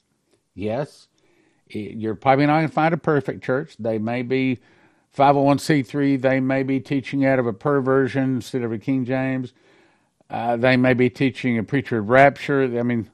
Yes, 0.54 1.08
you're 1.68 2.14
probably 2.14 2.46
not 2.46 2.58
going 2.58 2.68
to 2.68 2.74
find 2.74 2.94
a 2.94 2.98
perfect 2.98 3.44
church. 3.44 3.76
They 3.78 3.98
may 3.98 4.22
be 4.22 4.58
501c3, 5.16 6.20
they 6.20 6.40
may 6.40 6.62
be 6.62 6.80
teaching 6.80 7.24
out 7.24 7.38
of 7.38 7.46
a 7.46 7.52
perversion 7.52 8.36
instead 8.36 8.62
of 8.62 8.72
a 8.72 8.78
King 8.78 9.04
James. 9.04 9.52
Uh, 10.28 10.56
they 10.56 10.76
may 10.76 10.94
be 10.94 11.10
teaching 11.10 11.58
a 11.58 11.64
pre-trib 11.64 12.08
rapture. 12.08 12.62
I 12.78 12.84
mean, 12.84 13.10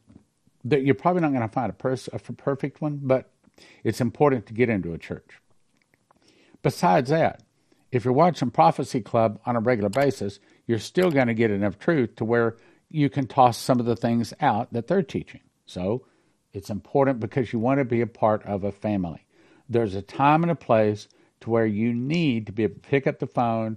you're 0.65 0.95
probably 0.95 1.23
not 1.23 1.33
going 1.33 1.41
to 1.41 1.49
find 1.49 1.71
a, 1.71 1.73
pers- 1.73 2.11
a 2.13 2.19
perfect 2.19 2.83
one, 2.83 3.01
but 3.03 3.31
it's 3.83 4.01
important 4.01 4.47
to 4.47 4.53
get 4.53 4.69
into 4.69 4.93
a 4.93 4.99
church. 4.99 5.41
Besides 6.63 7.09
that, 7.11 7.43
if 7.93 8.05
you're 8.05 8.15
watching 8.15 8.51
Prophecy 8.51 9.01
Club 9.01 9.41
on 9.47 9.57
a 9.57 9.61
regular 9.61 9.89
basis, 9.89 10.39
you're 10.67 10.79
still 10.79 11.11
going 11.11 11.29
to 11.29 11.35
get 11.35 11.51
enough 11.51 11.79
truth 11.79 12.17
to 12.17 12.25
where 12.25 12.57
you 12.91 13.09
can 13.09 13.27
toss 13.27 13.59
some 13.59 13.81
of 13.81 13.87
the 13.87 13.97
things 13.97 14.33
out 14.41 14.73
that 14.73 14.87
they're 14.87 15.03
teaching. 15.03 15.41
So 15.67 16.07
it's 16.53 16.71
important 16.71 17.21
because 17.21 17.53
you 17.53 17.59
want 17.59 17.79
to 17.79 17.85
be 17.85 18.01
a 18.01 18.07
part 18.07 18.45
of 18.45 18.65
a 18.65 18.73
family. 18.73 19.27
There's 19.69 19.95
a 19.95 20.03
time 20.03 20.43
and 20.43 20.53
a 20.53 20.57
place 20.57 21.09
to 21.41 21.51
where 21.51 21.67
you 21.67 21.93
need 21.93 22.47
to 22.47 22.53
be 22.53 22.65
able 22.65 22.77
to 22.77 22.81
pick 22.81 23.07
up 23.07 23.19
the 23.19 23.27
phone 23.27 23.77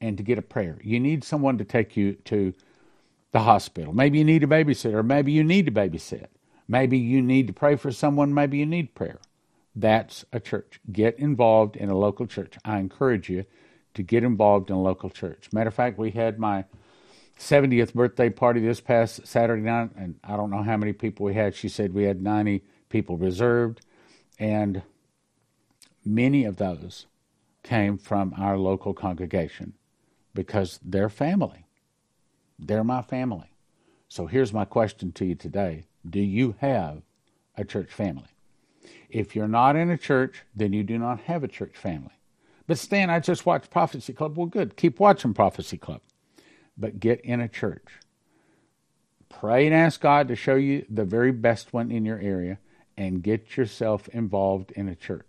and 0.00 0.16
to 0.16 0.22
get 0.22 0.38
a 0.38 0.42
prayer. 0.42 0.78
You 0.82 1.00
need 1.00 1.24
someone 1.24 1.58
to 1.58 1.64
take 1.64 1.96
you 1.96 2.14
to 2.26 2.54
the 3.32 3.40
hospital. 3.40 3.92
Maybe 3.92 4.18
you 4.18 4.24
need 4.24 4.42
a 4.42 4.46
babysitter. 4.46 5.04
Maybe 5.04 5.32
you 5.32 5.44
need 5.44 5.66
to 5.66 5.72
babysit. 5.72 6.26
Maybe 6.68 6.98
you 6.98 7.20
need 7.22 7.46
to 7.48 7.52
pray 7.52 7.76
for 7.76 7.90
someone. 7.90 8.32
Maybe 8.32 8.58
you 8.58 8.66
need 8.66 8.94
prayer. 8.94 9.18
That's 9.74 10.24
a 10.32 10.40
church. 10.40 10.80
Get 10.90 11.18
involved 11.18 11.76
in 11.76 11.88
a 11.88 11.96
local 11.96 12.26
church. 12.26 12.56
I 12.64 12.78
encourage 12.78 13.28
you 13.28 13.44
to 13.94 14.02
get 14.02 14.24
involved 14.24 14.70
in 14.70 14.76
a 14.76 14.82
local 14.82 15.10
church. 15.10 15.48
Matter 15.52 15.68
of 15.68 15.74
fact, 15.74 15.98
we 15.98 16.10
had 16.10 16.38
my 16.38 16.64
70th 17.38 17.94
birthday 17.94 18.30
party 18.30 18.60
this 18.60 18.80
past 18.80 19.26
Saturday 19.26 19.62
night, 19.62 19.90
and 19.96 20.16
I 20.22 20.36
don't 20.36 20.50
know 20.50 20.62
how 20.62 20.76
many 20.76 20.92
people 20.92 21.26
we 21.26 21.34
had. 21.34 21.54
She 21.54 21.68
said 21.68 21.94
we 21.94 22.04
had 22.04 22.22
90 22.22 22.62
people 22.88 23.16
reserved, 23.16 23.80
and 24.38 24.82
many 26.04 26.44
of 26.44 26.56
those 26.56 27.06
came 27.62 27.96
from 27.98 28.34
our 28.36 28.58
local 28.58 28.92
congregation 28.92 29.74
because 30.34 30.80
they're 30.84 31.08
family. 31.08 31.66
They're 32.58 32.84
my 32.84 33.02
family. 33.02 33.50
So 34.08 34.26
here's 34.26 34.52
my 34.52 34.64
question 34.64 35.12
to 35.12 35.24
you 35.24 35.34
today 35.34 35.86
Do 36.08 36.20
you 36.20 36.56
have 36.60 37.02
a 37.56 37.64
church 37.64 37.92
family? 37.92 38.28
If 39.08 39.34
you're 39.34 39.48
not 39.48 39.76
in 39.76 39.90
a 39.90 39.98
church, 39.98 40.42
then 40.54 40.72
you 40.72 40.82
do 40.82 40.98
not 40.98 41.20
have 41.22 41.42
a 41.42 41.48
church 41.48 41.76
family. 41.76 42.12
But 42.66 42.78
Stan, 42.78 43.10
I 43.10 43.18
just 43.18 43.46
watched 43.46 43.70
Prophecy 43.70 44.12
Club. 44.12 44.36
Well, 44.36 44.46
good. 44.46 44.76
Keep 44.76 45.00
watching 45.00 45.34
Prophecy 45.34 45.76
Club. 45.76 46.00
But 46.78 47.00
get 47.00 47.20
in 47.22 47.40
a 47.40 47.48
church. 47.48 47.88
Pray 49.28 49.66
and 49.66 49.74
ask 49.74 50.00
God 50.00 50.28
to 50.28 50.36
show 50.36 50.54
you 50.54 50.84
the 50.88 51.04
very 51.04 51.32
best 51.32 51.72
one 51.72 51.90
in 51.90 52.04
your 52.04 52.18
area 52.18 52.58
and 52.96 53.22
get 53.22 53.56
yourself 53.56 54.08
involved 54.08 54.72
in 54.72 54.88
a 54.88 54.94
church. 54.94 55.26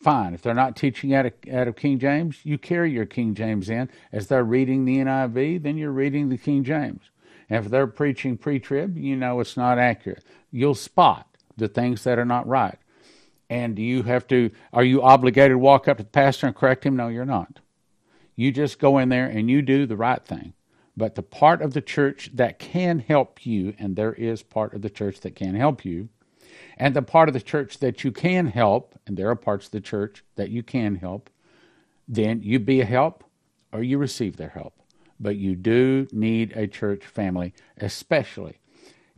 Fine. 0.00 0.34
If 0.34 0.42
they're 0.42 0.54
not 0.54 0.76
teaching 0.76 1.14
out 1.14 1.26
of, 1.26 1.32
out 1.52 1.68
of 1.68 1.76
King 1.76 1.98
James, 1.98 2.38
you 2.44 2.58
carry 2.58 2.92
your 2.92 3.06
King 3.06 3.34
James 3.34 3.68
in. 3.68 3.88
As 4.12 4.28
they're 4.28 4.44
reading 4.44 4.84
the 4.84 4.98
NIV, 4.98 5.62
then 5.62 5.76
you're 5.76 5.90
reading 5.90 6.28
the 6.28 6.38
King 6.38 6.64
James. 6.64 7.02
And 7.48 7.64
if 7.64 7.70
they're 7.70 7.86
preaching 7.86 8.36
pre 8.36 8.60
trib, 8.60 8.96
you 8.96 9.16
know 9.16 9.40
it's 9.40 9.56
not 9.56 9.78
accurate. 9.78 10.24
You'll 10.50 10.74
spot 10.74 11.26
the 11.58 11.68
things 11.68 12.04
that 12.04 12.18
are 12.18 12.24
not 12.24 12.46
right. 12.46 12.78
And 13.50 13.74
do 13.74 13.82
you 13.82 14.02
have 14.02 14.26
to, 14.28 14.50
are 14.72 14.84
you 14.84 15.02
obligated 15.02 15.54
to 15.54 15.58
walk 15.58 15.88
up 15.88 15.96
to 15.98 16.02
the 16.02 16.08
pastor 16.08 16.46
and 16.46 16.56
correct 16.56 16.84
him? 16.84 16.96
No, 16.96 17.08
you're 17.08 17.24
not. 17.24 17.60
You 18.36 18.52
just 18.52 18.78
go 18.78 18.98
in 18.98 19.08
there 19.08 19.26
and 19.26 19.50
you 19.50 19.62
do 19.62 19.86
the 19.86 19.96
right 19.96 20.24
thing. 20.24 20.54
But 20.96 21.14
the 21.14 21.22
part 21.22 21.62
of 21.62 21.74
the 21.74 21.80
church 21.80 22.30
that 22.34 22.58
can 22.58 22.98
help 22.98 23.46
you, 23.46 23.74
and 23.78 23.96
there 23.96 24.12
is 24.12 24.42
part 24.42 24.74
of 24.74 24.82
the 24.82 24.90
church 24.90 25.20
that 25.20 25.36
can 25.36 25.54
help 25.54 25.84
you, 25.84 26.08
and 26.76 26.94
the 26.94 27.02
part 27.02 27.28
of 27.28 27.32
the 27.32 27.40
church 27.40 27.78
that 27.78 28.04
you 28.04 28.12
can 28.12 28.48
help, 28.48 28.98
and 29.06 29.16
there 29.16 29.30
are 29.30 29.36
parts 29.36 29.66
of 29.66 29.72
the 29.72 29.80
church 29.80 30.24
that 30.36 30.50
you 30.50 30.62
can 30.62 30.96
help, 30.96 31.30
then 32.06 32.42
you 32.42 32.58
be 32.58 32.80
a 32.80 32.84
help 32.84 33.24
or 33.72 33.82
you 33.82 33.98
receive 33.98 34.36
their 34.36 34.48
help. 34.48 34.74
But 35.20 35.36
you 35.36 35.54
do 35.56 36.08
need 36.12 36.52
a 36.56 36.66
church 36.66 37.04
family, 37.04 37.54
especially 37.76 38.58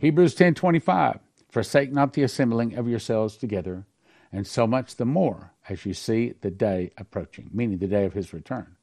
Hebrews 0.00 0.34
10:25, 0.34 1.20
forsake 1.50 1.92
not 1.92 2.12
the 2.12 2.22
assembling 2.22 2.76
of 2.76 2.88
yourselves 2.88 3.36
together, 3.36 3.86
and 4.32 4.46
so 4.46 4.66
much 4.66 4.96
the 4.96 5.04
more 5.04 5.52
as 5.68 5.84
you 5.84 5.92
see 5.94 6.34
the 6.40 6.50
day 6.50 6.92
approaching, 6.96 7.50
meaning 7.52 7.78
the 7.78 7.86
day 7.86 8.04
of 8.04 8.12
his 8.12 8.32
return. 8.32 8.76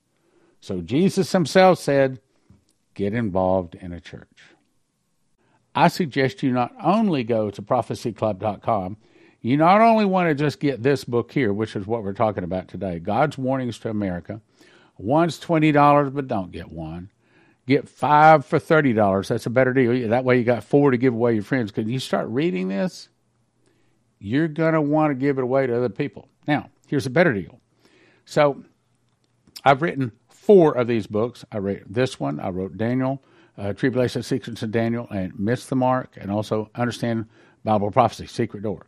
So 0.59 0.81
Jesus 0.81 1.31
himself 1.31 1.79
said, 1.79 2.19
get 2.93 3.13
involved 3.13 3.75
in 3.75 3.93
a 3.93 4.01
church. 4.01 4.41
I 5.75 5.87
suggest 5.87 6.41
you 6.41 6.51
not 6.51 6.73
only 6.81 7.23
go 7.23 7.51
to 7.51 7.61
prophecyclub.com, 7.61 8.97
you 9.41 9.55
not 9.55 9.81
only 9.81 10.05
want 10.05 10.27
to 10.29 10.35
just 10.35 10.59
get 10.59 10.81
this 10.81 11.03
book 11.03 11.31
here, 11.31 11.53
which 11.53 11.75
is 11.75 11.85
what 11.85 12.03
we're 12.03 12.13
talking 12.13 12.43
about 12.43 12.67
today 12.67 12.99
God's 12.99 13.37
Warnings 13.37 13.77
to 13.79 13.89
America. 13.89 14.41
One's 14.97 15.39
$20, 15.39 16.13
but 16.13 16.27
don't 16.27 16.51
get 16.51 16.71
one. 16.71 17.11
Get 17.67 17.87
five 17.87 18.45
for 18.45 18.59
$30. 18.59 19.27
That's 19.27 19.45
a 19.45 19.49
better 19.49 19.73
deal. 19.73 20.09
That 20.09 20.23
way 20.23 20.37
you 20.39 20.43
got 20.43 20.63
four 20.63 20.91
to 20.91 20.97
give 20.97 21.13
away 21.13 21.35
your 21.35 21.43
friends. 21.43 21.71
Because 21.71 21.89
you 21.91 21.99
start 21.99 22.27
reading 22.29 22.69
this, 22.69 23.09
you're 24.19 24.47
to 24.47 24.81
want 24.81 25.11
to 25.11 25.15
give 25.15 25.37
it 25.37 25.43
away 25.43 25.67
to 25.67 25.75
other 25.77 25.89
people. 25.89 26.27
Now, 26.47 26.69
here's 26.87 27.05
a 27.05 27.11
better 27.11 27.33
deal. 27.33 27.59
So 28.25 28.63
I've 29.63 29.81
written 29.81 30.13
four 30.29 30.77
of 30.77 30.87
these 30.87 31.07
books. 31.07 31.45
I 31.51 31.59
wrote 31.59 31.83
this 31.87 32.19
one, 32.19 32.39
I 32.39 32.49
wrote 32.49 32.77
Daniel 32.77 33.21
uh, 33.57 33.73
Tribulation 33.73 34.23
Secrets 34.23 34.61
of 34.61 34.71
Daniel, 34.71 35.07
and 35.09 35.37
Miss 35.39 35.65
the 35.65 35.75
Mark, 35.75 36.15
and 36.17 36.31
also 36.31 36.69
Understand 36.75 37.25
Bible 37.63 37.91
Prophecy, 37.91 38.27
Secret 38.27 38.63
Door. 38.63 38.85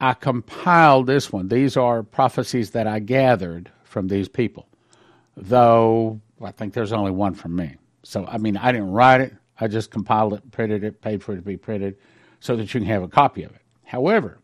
I 0.00 0.12
compiled 0.14 1.06
this 1.06 1.32
one. 1.32 1.48
These 1.48 1.76
are 1.76 2.02
prophecies 2.02 2.70
that 2.72 2.86
I 2.86 3.00
gathered 3.00 3.70
from 3.82 4.08
these 4.08 4.28
people, 4.28 4.68
though 5.36 6.20
I 6.42 6.52
think 6.52 6.74
there's 6.74 6.92
only 6.92 7.10
one 7.10 7.34
from 7.34 7.56
me. 7.56 7.76
So, 8.02 8.26
I 8.26 8.38
mean, 8.38 8.56
I 8.56 8.72
didn't 8.72 8.90
write 8.90 9.20
it, 9.20 9.34
I 9.60 9.68
just 9.68 9.90
compiled 9.90 10.34
it, 10.34 10.50
printed 10.50 10.84
it, 10.84 11.00
paid 11.00 11.22
for 11.22 11.32
it 11.32 11.36
to 11.36 11.42
be 11.42 11.56
printed 11.56 11.96
so 12.40 12.56
that 12.56 12.62
you 12.74 12.80
can 12.80 12.88
have 12.88 13.02
a 13.02 13.08
copy 13.08 13.42
of 13.42 13.50
it. 13.52 13.62
However, 13.84 14.38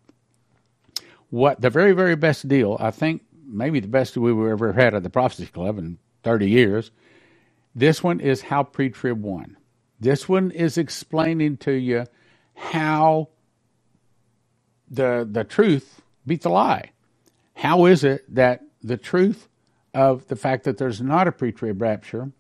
what 1.31 1.61
the 1.61 1.71
very, 1.71 1.93
very 1.93 2.17
best 2.17 2.49
deal, 2.49 2.77
I 2.81 2.90
think 2.90 3.23
maybe 3.47 3.81
the 3.81 3.88
best 3.88 4.17
we've 4.17 4.37
ever 4.37 4.73
had 4.73 4.95
at 4.95 5.03
the 5.03 5.11
Prophecy 5.11 5.47
Club 5.47 5.79
in 5.79 5.99
30 6.23 6.49
years, 6.49 6.90
this 7.75 8.03
one 8.03 8.21
is 8.21 8.43
how 8.43 8.62
pre 8.62 8.90
trib 8.90 9.23
won. 9.23 9.57
This 10.01 10.29
one 10.29 10.51
is 10.51 10.77
explaining 10.77 11.59
to 11.59 11.73
you 11.73 12.07
how 12.55 13.29
the 14.90 15.27
the 15.31 15.45
truth 15.45 16.03
beat 16.27 16.43
the 16.43 16.51
lie. 16.51 16.90
How 17.55 17.87
is 17.87 18.05
it 18.05 18.33
that 18.35 18.62
the 18.83 18.97
truth 18.97 19.49
of 19.95 20.27
the 20.29 20.37
fact 20.37 20.64
that 20.64 20.77
there's 20.77 21.01
not 21.01 21.29
a 21.29 21.33
pre-trib 21.33 21.81
rapture 21.81 22.33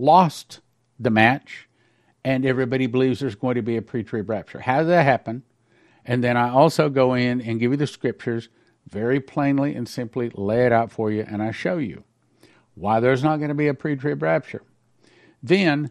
lost 0.00 0.60
the 0.98 1.10
match, 1.10 1.68
and 2.24 2.44
everybody 2.44 2.86
believes 2.86 3.20
there's 3.20 3.34
going 3.34 3.54
to 3.54 3.62
be 3.62 3.76
a 3.76 3.82
pre-trib 3.82 4.28
rapture? 4.28 4.60
How 4.60 4.78
did 4.80 4.88
that 4.88 5.04
happen? 5.04 5.42
And 6.04 6.24
then 6.24 6.36
I 6.36 6.50
also 6.50 6.88
go 6.88 7.14
in 7.14 7.40
and 7.40 7.60
give 7.60 7.70
you 7.70 7.76
the 7.76 7.86
scriptures 7.86 8.48
very 8.88 9.20
plainly 9.20 9.74
and 9.74 9.88
simply 9.88 10.30
lay 10.34 10.66
it 10.66 10.72
out 10.72 10.90
for 10.90 11.10
you, 11.10 11.24
and 11.28 11.42
I 11.42 11.50
show 11.50 11.78
you 11.78 12.04
why 12.74 13.00
there's 13.00 13.22
not 13.22 13.36
going 13.36 13.50
to 13.50 13.54
be 13.54 13.68
a 13.68 13.74
pre-trib 13.74 14.22
rapture. 14.22 14.62
Then 15.42 15.90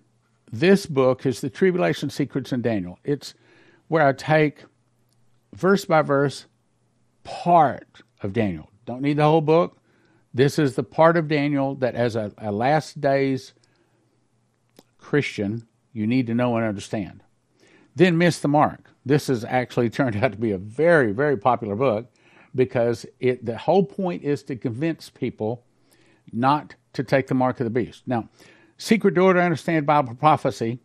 this 0.51 0.85
book 0.85 1.25
is 1.25 1.41
the 1.41 1.49
Tribulation 1.49 2.09
Secrets 2.09 2.51
in 2.51 2.61
Daniel. 2.61 2.99
It's 3.03 3.35
where 3.87 4.07
I 4.07 4.13
take 4.13 4.63
verse 5.53 5.85
by 5.85 6.01
verse 6.01 6.45
part 7.23 8.01
of 8.21 8.33
Daniel. 8.33 8.69
Don't 8.85 9.01
need 9.01 9.17
the 9.17 9.23
whole 9.23 9.41
book. 9.41 9.77
This 10.33 10.57
is 10.59 10.75
the 10.75 10.83
part 10.83 11.17
of 11.17 11.27
Daniel 11.27 11.75
that, 11.75 11.95
as 11.95 12.15
a, 12.15 12.31
a 12.37 12.51
last 12.51 12.99
days 12.99 13.53
Christian, 15.09 15.65
you 15.91 16.05
need 16.05 16.27
to 16.27 16.35
know 16.35 16.55
and 16.55 16.63
understand. 16.63 17.23
Then 17.95 18.19
Miss 18.19 18.37
the 18.37 18.47
Mark. 18.47 18.91
This 19.03 19.25
has 19.25 19.43
actually 19.43 19.89
turned 19.97 20.17
out 20.17 20.33
to 20.33 20.37
be 20.37 20.51
a 20.51 20.59
very, 20.59 21.13
very 21.13 21.35
popular 21.35 21.75
book 21.75 22.13
because 22.53 23.07
it 23.19 23.43
the 23.43 23.57
whole 23.57 23.83
point 23.83 24.21
is 24.21 24.43
to 24.43 24.55
convince 24.55 25.09
people 25.09 25.63
not 26.31 26.75
to 26.93 27.03
take 27.03 27.25
the 27.25 27.33
mark 27.33 27.59
of 27.59 27.63
the 27.63 27.71
beast. 27.71 28.03
Now, 28.05 28.29
Secret 28.77 29.15
Door 29.15 29.33
to 29.33 29.41
Understand 29.41 29.87
Bible 29.87 30.13
Prophecy. 30.13 30.77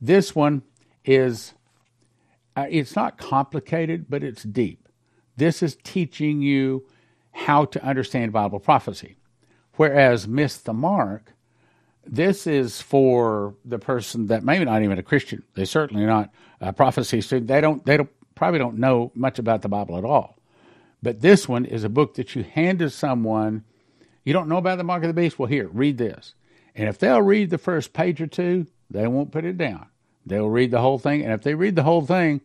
This 0.00 0.34
one 0.34 0.62
is, 1.04 1.52
uh, 2.56 2.68
it's 2.70 2.96
not 2.96 3.18
complicated, 3.18 4.06
but 4.08 4.24
it's 4.24 4.44
deep. 4.44 4.88
This 5.36 5.62
is 5.62 5.76
teaching 5.84 6.40
you 6.40 6.86
how 7.32 7.66
to 7.66 7.84
understand 7.84 8.32
Bible 8.32 8.60
prophecy. 8.60 9.18
Whereas 9.74 10.26
Miss 10.26 10.56
the 10.56 10.72
Mark, 10.72 11.34
this 12.10 12.46
is 12.46 12.80
for 12.80 13.54
the 13.64 13.78
person 13.78 14.26
that 14.26 14.42
maybe 14.42 14.64
not 14.64 14.82
even 14.82 14.98
a 14.98 15.02
Christian. 15.02 15.42
They 15.54 15.64
certainly 15.64 16.04
not 16.04 16.30
a 16.60 16.72
prophecy 16.72 17.20
student. 17.20 17.48
They 17.48 17.60
don't. 17.60 17.84
They 17.84 17.96
don't 17.96 18.10
probably 18.34 18.58
don't 18.58 18.78
know 18.78 19.12
much 19.14 19.38
about 19.38 19.62
the 19.62 19.68
Bible 19.68 19.98
at 19.98 20.04
all. 20.04 20.38
But 21.02 21.20
this 21.20 21.48
one 21.48 21.64
is 21.64 21.84
a 21.84 21.88
book 21.88 22.14
that 22.14 22.34
you 22.34 22.42
hand 22.42 22.80
to 22.80 22.90
someone. 22.90 23.64
You 24.24 24.32
don't 24.32 24.48
know 24.48 24.56
about 24.56 24.78
the 24.78 24.84
mark 24.84 25.02
of 25.02 25.08
the 25.08 25.14
beast. 25.14 25.38
Well, 25.38 25.48
here, 25.48 25.68
read 25.68 25.98
this. 25.98 26.34
And 26.74 26.88
if 26.88 26.98
they'll 26.98 27.22
read 27.22 27.50
the 27.50 27.58
first 27.58 27.92
page 27.92 28.20
or 28.20 28.26
two, 28.26 28.66
they 28.90 29.06
won't 29.06 29.32
put 29.32 29.44
it 29.44 29.58
down. 29.58 29.86
They'll 30.24 30.48
read 30.48 30.70
the 30.70 30.80
whole 30.80 30.98
thing. 30.98 31.22
And 31.22 31.32
if 31.32 31.42
they 31.42 31.54
read 31.54 31.76
the 31.76 31.82
whole 31.82 32.02
thing, 32.02 32.40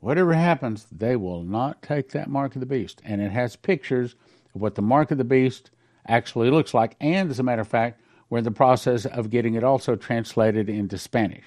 whatever 0.00 0.34
happens, 0.34 0.86
they 0.90 1.16
will 1.16 1.42
not 1.42 1.82
take 1.82 2.10
that 2.10 2.28
mark 2.28 2.54
of 2.54 2.60
the 2.60 2.66
beast. 2.66 3.00
And 3.04 3.20
it 3.20 3.30
has 3.30 3.56
pictures 3.56 4.14
of 4.54 4.60
what 4.60 4.74
the 4.74 4.82
mark 4.82 5.10
of 5.10 5.18
the 5.18 5.24
beast 5.24 5.70
actually 6.06 6.50
looks 6.50 6.74
like. 6.74 6.96
And 7.00 7.30
as 7.30 7.38
a 7.38 7.42
matter 7.42 7.62
of 7.62 7.68
fact, 7.68 8.00
we're 8.34 8.38
in 8.38 8.44
the 8.44 8.50
process 8.50 9.06
of 9.06 9.30
getting 9.30 9.54
it 9.54 9.62
also 9.62 9.94
translated 9.94 10.68
into 10.68 10.98
Spanish. 10.98 11.44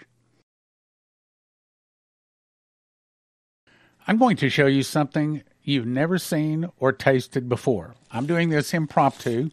I'm 4.07 4.17
going 4.17 4.37
to 4.37 4.49
show 4.49 4.67
you 4.67 4.83
something 4.83 5.43
you've 5.63 5.85
never 5.85 6.17
seen 6.17 6.69
or 6.79 6.93
tasted 6.93 7.49
before. 7.49 7.95
I'm 8.09 8.25
doing 8.25 8.51
this 8.51 8.73
impromptu. 8.73 9.49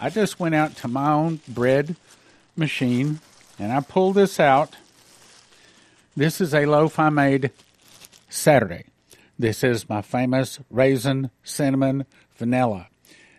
I 0.00 0.08
just 0.10 0.38
went 0.38 0.54
out 0.54 0.76
to 0.76 0.86
my 0.86 1.10
own 1.10 1.40
bread 1.48 1.96
machine 2.54 3.18
and 3.58 3.72
I 3.72 3.80
pulled 3.80 4.14
this 4.14 4.38
out. 4.38 4.76
This 6.16 6.40
is 6.40 6.54
a 6.54 6.66
loaf 6.66 7.00
I 7.00 7.08
made 7.08 7.50
Saturday. 8.28 8.84
This 9.36 9.64
is 9.64 9.88
my 9.88 10.00
famous 10.00 10.60
raisin, 10.70 11.32
cinnamon, 11.42 12.06
vanilla. 12.36 12.86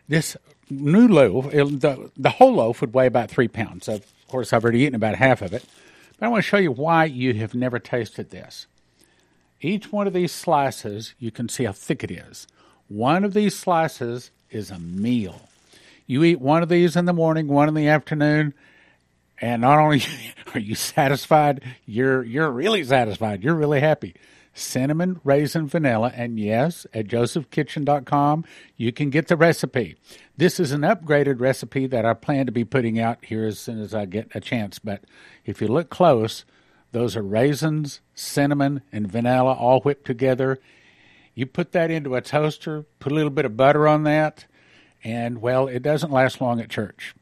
This 0.09 0.35
new 0.69 1.07
loaf, 1.07 1.53
it, 1.53 1.81
the, 1.81 2.11
the 2.17 2.31
whole 2.31 2.55
loaf 2.55 2.81
would 2.81 2.93
weigh 2.93 3.05
about 3.05 3.29
three 3.29 3.47
pounds. 3.47 3.87
Of 3.87 4.05
course, 4.27 4.51
I've 4.51 4.63
already 4.63 4.81
eaten 4.81 4.95
about 4.95 5.15
half 5.15 5.41
of 5.41 5.53
it. 5.53 5.63
But 6.17 6.25
I 6.25 6.29
want 6.29 6.43
to 6.43 6.49
show 6.49 6.57
you 6.57 6.71
why 6.71 7.05
you 7.05 7.35
have 7.35 7.53
never 7.53 7.79
tasted 7.79 8.31
this. 8.31 8.67
Each 9.61 9.91
one 9.91 10.07
of 10.07 10.13
these 10.13 10.31
slices, 10.31 11.13
you 11.19 11.31
can 11.31 11.47
see 11.47 11.65
how 11.65 11.73
thick 11.73 12.03
it 12.03 12.11
is. 12.11 12.47
One 12.87 13.23
of 13.23 13.33
these 13.33 13.55
slices 13.55 14.31
is 14.49 14.71
a 14.71 14.79
meal. 14.79 15.47
You 16.07 16.23
eat 16.23 16.41
one 16.41 16.63
of 16.63 16.69
these 16.69 16.95
in 16.95 17.05
the 17.05 17.13
morning, 17.13 17.47
one 17.47 17.67
in 17.67 17.75
the 17.75 17.87
afternoon, 17.87 18.55
and 19.39 19.61
not 19.61 19.77
only 19.77 20.01
are 20.55 20.59
you 20.59 20.73
satisfied, 20.75 21.61
you're 21.85 22.23
you're 22.23 22.49
really 22.49 22.83
satisfied. 22.83 23.43
You're 23.43 23.55
really 23.55 23.79
happy. 23.79 24.15
Cinnamon, 24.59 25.19
raisin, 25.23 25.67
vanilla, 25.67 26.11
and 26.15 26.39
yes, 26.39 26.85
at 26.93 27.07
josephkitchen.com, 27.07 28.45
you 28.77 28.91
can 28.91 29.09
get 29.09 29.27
the 29.27 29.37
recipe. 29.37 29.95
This 30.37 30.59
is 30.59 30.71
an 30.71 30.81
upgraded 30.81 31.39
recipe 31.39 31.87
that 31.87 32.05
I 32.05 32.13
plan 32.13 32.45
to 32.45 32.51
be 32.51 32.65
putting 32.65 32.99
out 32.99 33.23
here 33.25 33.45
as 33.45 33.59
soon 33.59 33.81
as 33.81 33.93
I 33.93 34.05
get 34.05 34.29
a 34.35 34.39
chance. 34.39 34.79
But 34.79 35.03
if 35.45 35.61
you 35.61 35.67
look 35.67 35.89
close, 35.89 36.45
those 36.91 37.15
are 37.15 37.21
raisins, 37.21 38.01
cinnamon, 38.13 38.81
and 38.91 39.11
vanilla 39.11 39.53
all 39.53 39.81
whipped 39.81 40.05
together. 40.05 40.59
You 41.35 41.45
put 41.45 41.71
that 41.71 41.91
into 41.91 42.15
a 42.15 42.21
toaster, 42.21 42.85
put 42.99 43.11
a 43.11 43.15
little 43.15 43.29
bit 43.29 43.45
of 43.45 43.55
butter 43.55 43.87
on 43.87 44.03
that, 44.03 44.45
and 45.03 45.41
well, 45.41 45.67
it 45.67 45.81
doesn't 45.81 46.11
last 46.11 46.41
long 46.41 46.59
at 46.59 46.69
church. 46.69 47.15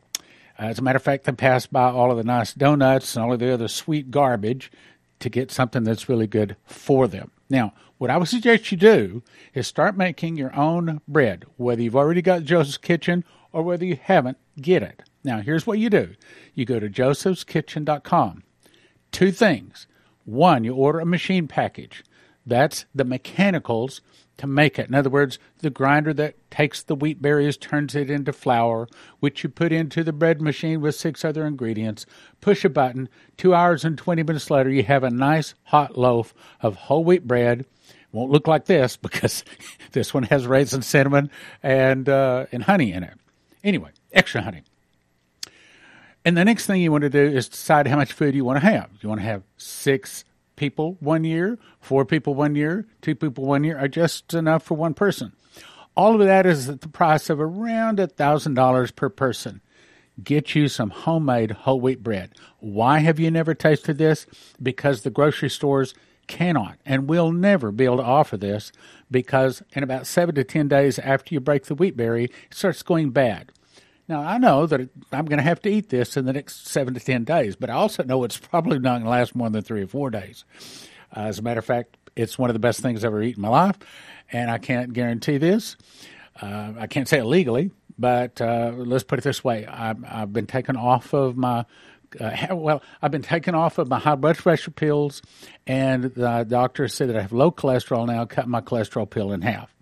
As 0.58 0.80
a 0.80 0.82
matter 0.82 0.97
of 0.97 1.04
fact, 1.04 1.26
they 1.26 1.34
pass 1.34 1.67
by 1.67 1.91
all 1.91 2.10
of 2.10 2.17
the 2.17 2.23
nice 2.23 2.54
donuts 2.54 3.15
and 3.15 3.23
all 3.23 3.34
of 3.34 3.39
the 3.39 3.54
other 3.54 3.67
sweet 3.67 4.10
garbage 4.10 4.71
to 5.19 5.30
get 5.30 5.51
something 5.51 5.84
that's 5.84 6.10
really 6.10 6.27
good 6.27 6.56
for 6.65 7.08
them. 7.08 7.32
Now, 7.49 7.73
what 7.97 8.10
I 8.10 8.17
would 8.17 8.27
suggest 8.27 8.71
you 8.71 8.77
do 8.77 9.23
is 9.53 9.67
start 9.67 9.97
making 9.97 10.36
your 10.36 10.56
own 10.56 11.01
bread, 11.08 11.45
whether 11.58 11.82
you've 11.82 11.95
already 11.95 12.21
got 12.21 12.43
Joseph's 12.43 12.77
Kitchen 12.77 13.23
or 13.51 13.63
whether 13.63 13.86
you 13.86 13.97
haven't, 14.01 14.38
get 14.62 14.84
it. 14.84 15.01
Now, 15.23 15.41
here's 15.41 15.65
what 15.65 15.80
you 15.80 15.89
do 15.89 16.15
you 16.53 16.65
go 16.65 16.80
to 16.80 16.89
josephskitchen.com. 16.89 18.43
Two 19.12 19.32
things. 19.32 19.88
One, 20.25 20.63
you 20.63 20.73
order 20.75 20.99
a 20.99 21.06
machine 21.06 21.47
package. 21.47 22.03
That's 22.48 22.86
the 22.96 23.04
mechanicals 23.04 24.00
to 24.38 24.48
make 24.48 24.80
it. 24.80 24.88
In 24.88 24.96
other 24.96 25.10
words, 25.10 25.38
the 25.60 25.70
grinder 25.70 26.14
that 26.14 26.36
takes 26.50 26.82
the 26.82 26.96
wheat 26.96 27.22
berries 27.22 27.58
turns 27.58 27.94
it 27.94 28.10
into 28.10 28.32
flour, 28.32 28.88
which 29.20 29.44
you 29.44 29.50
put 29.50 29.74
into 29.74 30.02
the 30.02 30.14
bread 30.14 30.42
machine 30.42 30.80
with 30.80 30.96
six 30.96 31.26
other 31.26 31.46
ingredients. 31.46 32.06
Push 32.40 32.64
a 32.64 32.70
button. 32.70 33.10
Two 33.36 33.54
hours 33.54 33.84
and 33.84 33.98
20 33.98 34.24
minutes 34.24 34.50
later, 34.50 34.70
you 34.70 34.84
have 34.84 35.04
a 35.04 35.10
nice 35.10 35.56
hot 35.64 35.98
loaf 35.98 36.34
of 36.62 36.76
whole 36.76 37.04
wheat 37.04 37.28
bread. 37.28 37.66
Won't 38.14 38.32
look 38.32 38.48
like 38.48 38.66
this 38.66 38.96
because 39.08 39.44
this 39.92 40.14
one 40.14 40.24
has 40.24 40.48
raisin, 40.48 40.84
cinnamon, 40.84 41.30
and 41.62 42.08
uh, 42.08 42.46
and 42.54 42.64
honey 42.64 42.94
in 42.94 43.04
it. 43.04 43.16
Anyway, 43.62 43.92
extra 44.14 44.42
honey. 44.42 44.64
And 46.24 46.38
the 46.38 46.46
next 46.46 46.66
thing 46.66 46.82
you 46.82 46.92
want 46.92 47.02
to 47.02 47.10
do 47.10 47.24
is 47.24 47.50
decide 47.50 47.88
how 47.88 47.98
much 47.98 48.14
food 48.14 48.36
you 48.36 48.46
want 48.46 48.62
to 48.62 48.66
have. 48.66 48.90
You 49.02 49.10
want 49.10 49.20
to 49.20 49.26
have 49.26 49.44
six 49.58 50.24
people 50.58 50.98
one 51.00 51.24
year, 51.24 51.58
four 51.80 52.04
people 52.04 52.36
one 52.36 52.56
year, 52.56 52.86
two 53.02 53.15
people 53.15 53.46
one 53.46 53.63
year, 53.63 53.78
are 53.80 53.88
just 53.88 54.34
enough 54.34 54.63
for 54.63 54.76
one 54.76 54.93
person. 54.93 55.32
All 55.96 56.20
of 56.20 56.28
that 56.28 56.46
is 56.46 56.67
at 56.67 56.82
the 56.82 56.89
price 56.89 57.30
of 57.30 57.39
around 57.39 58.00
$1,000 58.00 58.96
per 58.96 59.10
person. 59.10 59.62
Get 60.22 60.54
you 60.54 60.67
some 60.67 60.89
homemade 60.89 61.52
whole 61.52 61.80
wheat 61.80 62.04
bread. 62.04 62.34
Why 62.60 63.00
have 63.00 63.20
you 63.20 63.32
never 63.32 63.54
tasted 63.54 63.98
this? 63.98 64.26
Because 64.62 65.02
the 65.02 65.10
grocery 65.10 65.50
stores 65.50 65.93
cannot 66.28 66.78
and 66.86 67.08
will 67.08 67.32
never 67.32 67.72
be 67.72 67.86
able 67.86 67.98
to 67.98 68.04
offer 68.04 68.36
this 68.38 68.72
because 69.10 69.63
in 69.72 69.84
about 69.84 70.06
seven 70.06 70.36
to 70.36 70.43
ten 70.43 70.67
days 70.67 71.00
after 71.00 71.34
you 71.34 71.39
break 71.39 71.65
the 71.65 71.76
wheat 71.76 71.96
berry, 71.96 72.26
it 72.26 72.34
starts 72.52 72.84
going 72.84 73.12
bad. 73.12 73.52
Now, 74.08 74.22
I 74.22 74.38
know 74.38 74.65
that 74.65 74.89
I'm 75.12 75.26
going 75.26 75.38
to 75.38 75.43
have 75.43 75.62
to 75.62 75.70
eat 75.70 75.89
this 75.89 76.15
in 76.15 76.26
the 76.26 76.34
next 76.34 76.67
seven 76.67 76.93
to 76.93 77.00
10 77.00 77.26
days, 77.26 77.56
but 77.56 77.70
I 77.70 77.74
also 77.74 78.04
know 78.04 78.24
it's 78.24 78.38
probably 78.38 78.80
not 78.80 78.93
going 78.93 79.04
to 79.04 79.10
last 79.10 79.36
more 79.36 79.50
than 79.50 79.62
three 79.62 79.84
or 79.84 79.88
four 79.88 80.10
days. 80.10 80.46
Uh, 81.15 81.22
as 81.22 81.39
a 81.39 81.41
matter 81.41 81.60
of 81.60 81.65
fact, 81.65 81.98
it's 82.15 82.39
one 82.39 82.50
of 82.50 82.54
the 82.54 82.60
best 82.60 82.80
things 82.80 83.04
I've 83.04 83.10
ever 83.10 83.22
eaten 83.22 83.43
in 83.43 83.50
my 83.50 83.65
life, 83.65 83.78
and 84.32 84.50
I 84.50 84.58
can't 84.58 84.93
guarantee 84.93 85.38
this. 85.38 85.76
Uh, 86.41 86.74
I 86.78 86.88
can't 86.88 87.08
say 87.08 87.20
it 87.20 87.26
legally, 87.26 87.72
but 87.98 88.39
uh, 88.41 88.72
let's 88.76 89.04
put 89.04 89.20
it 89.20 89.24
this 89.24 89.43
way 89.43 89.65
I've, 89.65 90.04
I've 90.06 90.34
been 90.34 90.48
taken 90.48 90.76
off 90.76 91.13
of 91.13 91.36
my 91.36 91.65
uh, 92.22 92.56
well, 92.56 92.82
I've 93.02 93.12
been 93.12 93.22
taken 93.22 93.54
off 93.54 93.78
of 93.78 93.89
my 93.89 94.00
high 94.00 94.15
blood 94.15 94.38
pressure 94.38 94.72
pills, 94.72 95.22
and 95.65 96.06
the 96.06 96.46
doctor 96.48 96.88
said 96.88 97.10
that 97.10 97.17
I 97.17 97.22
have 97.22 97.34
low 97.34 97.52
cholesterol 97.52 98.08
now. 98.08 98.24
Cut 98.24 98.48
my 98.48 98.62
cholesterol 98.62 99.10
pill 99.10 99.34
in 99.34 99.41
half, 99.41 99.76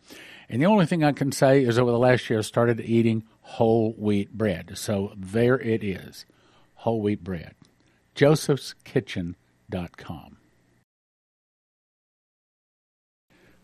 and 0.49 0.59
the 0.59 0.65
only 0.65 0.87
thing 0.87 1.03
I 1.03 1.11
can 1.11 1.31
say 1.31 1.63
is 1.63 1.77
over 1.77 1.91
the 1.91 1.99
last 1.99 2.27
year, 2.29 2.39
I 2.39 2.41
started 2.41 2.81
eating 2.81 3.23
whole 3.45 3.93
wheat 3.93 4.33
bread. 4.33 4.71
So 4.75 5.13
there 5.15 5.57
it 5.59 5.83
is 5.83 6.25
whole 6.73 7.01
wheat 7.01 7.23
bread. 7.23 7.55
josephskitchen.com. 8.15 10.37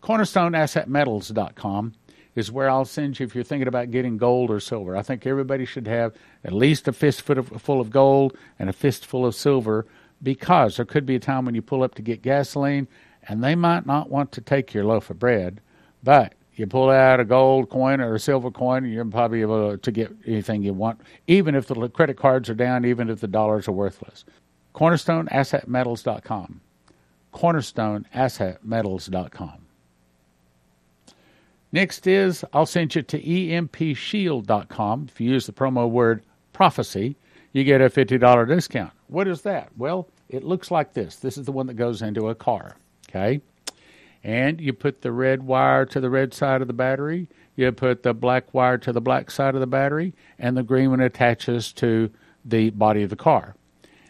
CornerstoneAssetMetals.com 0.02 1.92
is 2.34 2.50
where 2.50 2.70
I'll 2.70 2.84
send 2.84 3.20
you 3.20 3.26
if 3.26 3.34
you're 3.34 3.44
thinking 3.44 3.68
about 3.68 3.90
getting 3.90 4.18
gold 4.18 4.50
or 4.50 4.60
silver. 4.60 4.96
I 4.96 5.02
think 5.02 5.26
everybody 5.26 5.64
should 5.64 5.86
have 5.86 6.14
at 6.44 6.52
least 6.52 6.88
a 6.88 6.92
fistful 6.92 7.42
full 7.42 7.80
of 7.80 7.90
gold 7.90 8.36
and 8.58 8.70
a 8.70 8.72
fistful 8.72 9.26
of 9.26 9.34
silver 9.34 9.86
because 10.22 10.76
there 10.76 10.86
could 10.86 11.06
be 11.06 11.16
a 11.16 11.20
time 11.20 11.44
when 11.44 11.54
you 11.54 11.62
pull 11.62 11.82
up 11.82 11.94
to 11.96 12.02
get 12.02 12.22
gasoline 12.22 12.88
and 13.28 13.42
they 13.42 13.54
might 13.54 13.86
not 13.86 14.10
want 14.10 14.32
to 14.32 14.40
take 14.40 14.72
your 14.72 14.84
loaf 14.84 15.10
of 15.10 15.18
bread, 15.18 15.60
but 16.02 16.34
you 16.58 16.66
pull 16.66 16.90
out 16.90 17.20
a 17.20 17.24
gold 17.24 17.70
coin 17.70 18.00
or 18.00 18.14
a 18.14 18.20
silver 18.20 18.50
coin, 18.50 18.84
you're 18.84 19.04
probably 19.04 19.40
able 19.40 19.78
to 19.78 19.90
get 19.90 20.14
anything 20.26 20.62
you 20.62 20.74
want, 20.74 21.00
even 21.26 21.54
if 21.54 21.66
the 21.66 21.88
credit 21.88 22.16
cards 22.16 22.50
are 22.50 22.54
down, 22.54 22.84
even 22.84 23.08
if 23.08 23.20
the 23.20 23.28
dollars 23.28 23.68
are 23.68 23.72
worthless. 23.72 24.24
CornerstoneAssetMetals.com. 24.74 26.60
CornerstoneAssetMetals.com. 27.32 29.58
Next 31.74 32.06
is 32.06 32.44
I'll 32.52 32.66
send 32.66 32.94
you 32.94 33.02
to 33.02 33.18
EMPShield.com. 33.18 35.06
If 35.08 35.20
you 35.20 35.30
use 35.30 35.46
the 35.46 35.52
promo 35.52 35.88
word 35.88 36.22
prophecy, 36.52 37.16
you 37.52 37.64
get 37.64 37.80
a 37.80 37.88
$50 37.88 38.48
discount. 38.48 38.92
What 39.08 39.26
is 39.26 39.40
that? 39.42 39.70
Well, 39.78 40.08
it 40.28 40.44
looks 40.44 40.70
like 40.70 40.92
this. 40.92 41.16
This 41.16 41.38
is 41.38 41.46
the 41.46 41.52
one 41.52 41.66
that 41.66 41.74
goes 41.74 42.02
into 42.02 42.28
a 42.28 42.34
car. 42.34 42.76
Okay? 43.08 43.40
And 44.24 44.60
you 44.60 44.72
put 44.72 45.02
the 45.02 45.12
red 45.12 45.42
wire 45.42 45.84
to 45.86 46.00
the 46.00 46.10
red 46.10 46.32
side 46.32 46.60
of 46.62 46.68
the 46.68 46.74
battery, 46.74 47.28
you 47.56 47.70
put 47.72 48.02
the 48.02 48.14
black 48.14 48.54
wire 48.54 48.78
to 48.78 48.92
the 48.92 49.00
black 49.00 49.30
side 49.30 49.54
of 49.54 49.60
the 49.60 49.66
battery, 49.66 50.14
and 50.38 50.56
the 50.56 50.62
green 50.62 50.90
one 50.90 51.00
attaches 51.00 51.72
to 51.72 52.10
the 52.44 52.70
body 52.70 53.02
of 53.02 53.10
the 53.10 53.16
car. 53.16 53.54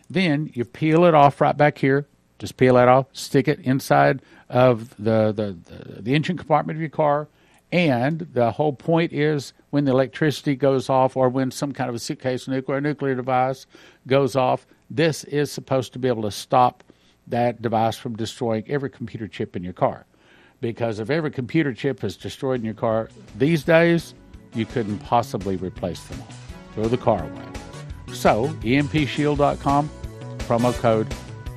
Then 0.08 0.50
you 0.52 0.64
peel 0.64 1.04
it 1.04 1.14
off 1.14 1.40
right 1.40 1.56
back 1.56 1.78
here. 1.78 2.06
Just 2.38 2.56
peel 2.56 2.74
that 2.74 2.88
off, 2.88 3.06
stick 3.12 3.46
it 3.46 3.60
inside 3.60 4.20
of 4.48 4.90
the, 4.96 5.32
the, 5.32 5.56
the, 5.64 6.02
the 6.02 6.14
engine 6.14 6.36
compartment 6.36 6.76
of 6.76 6.80
your 6.80 6.90
car. 6.90 7.28
And 7.70 8.18
the 8.32 8.50
whole 8.50 8.72
point 8.74 9.12
is 9.12 9.54
when 9.70 9.86
the 9.86 9.92
electricity 9.92 10.56
goes 10.56 10.90
off 10.90 11.16
or 11.16 11.30
when 11.30 11.50
some 11.50 11.72
kind 11.72 11.88
of 11.88 11.94
a 11.94 11.98
suitcase 11.98 12.46
nuclear 12.46 12.80
nuclear 12.80 13.14
device 13.14 13.66
goes 14.06 14.36
off, 14.36 14.66
this 14.90 15.24
is 15.24 15.50
supposed 15.50 15.92
to 15.94 15.98
be 15.98 16.08
able 16.08 16.22
to 16.22 16.30
stop 16.30 16.84
that 17.26 17.62
device 17.62 17.96
from 17.96 18.16
destroying 18.16 18.64
every 18.68 18.90
computer 18.90 19.28
chip 19.28 19.56
in 19.56 19.62
your 19.62 19.72
car. 19.72 20.06
Because 20.60 20.98
if 20.98 21.10
every 21.10 21.30
computer 21.30 21.72
chip 21.72 22.04
is 22.04 22.16
destroyed 22.16 22.60
in 22.60 22.64
your 22.64 22.74
car 22.74 23.10
these 23.36 23.64
days, 23.64 24.14
you 24.54 24.66
couldn't 24.66 24.98
possibly 25.00 25.56
replace 25.56 26.02
them 26.04 26.20
all. 26.20 26.28
Throw 26.74 26.84
the 26.88 26.98
car 26.98 27.22
away. 27.22 27.48
So, 28.12 28.48
empshield.com, 28.62 29.90
promo 30.38 30.72
code 30.74 31.12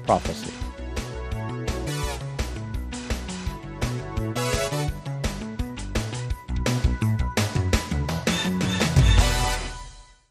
prophecy. 0.06 0.65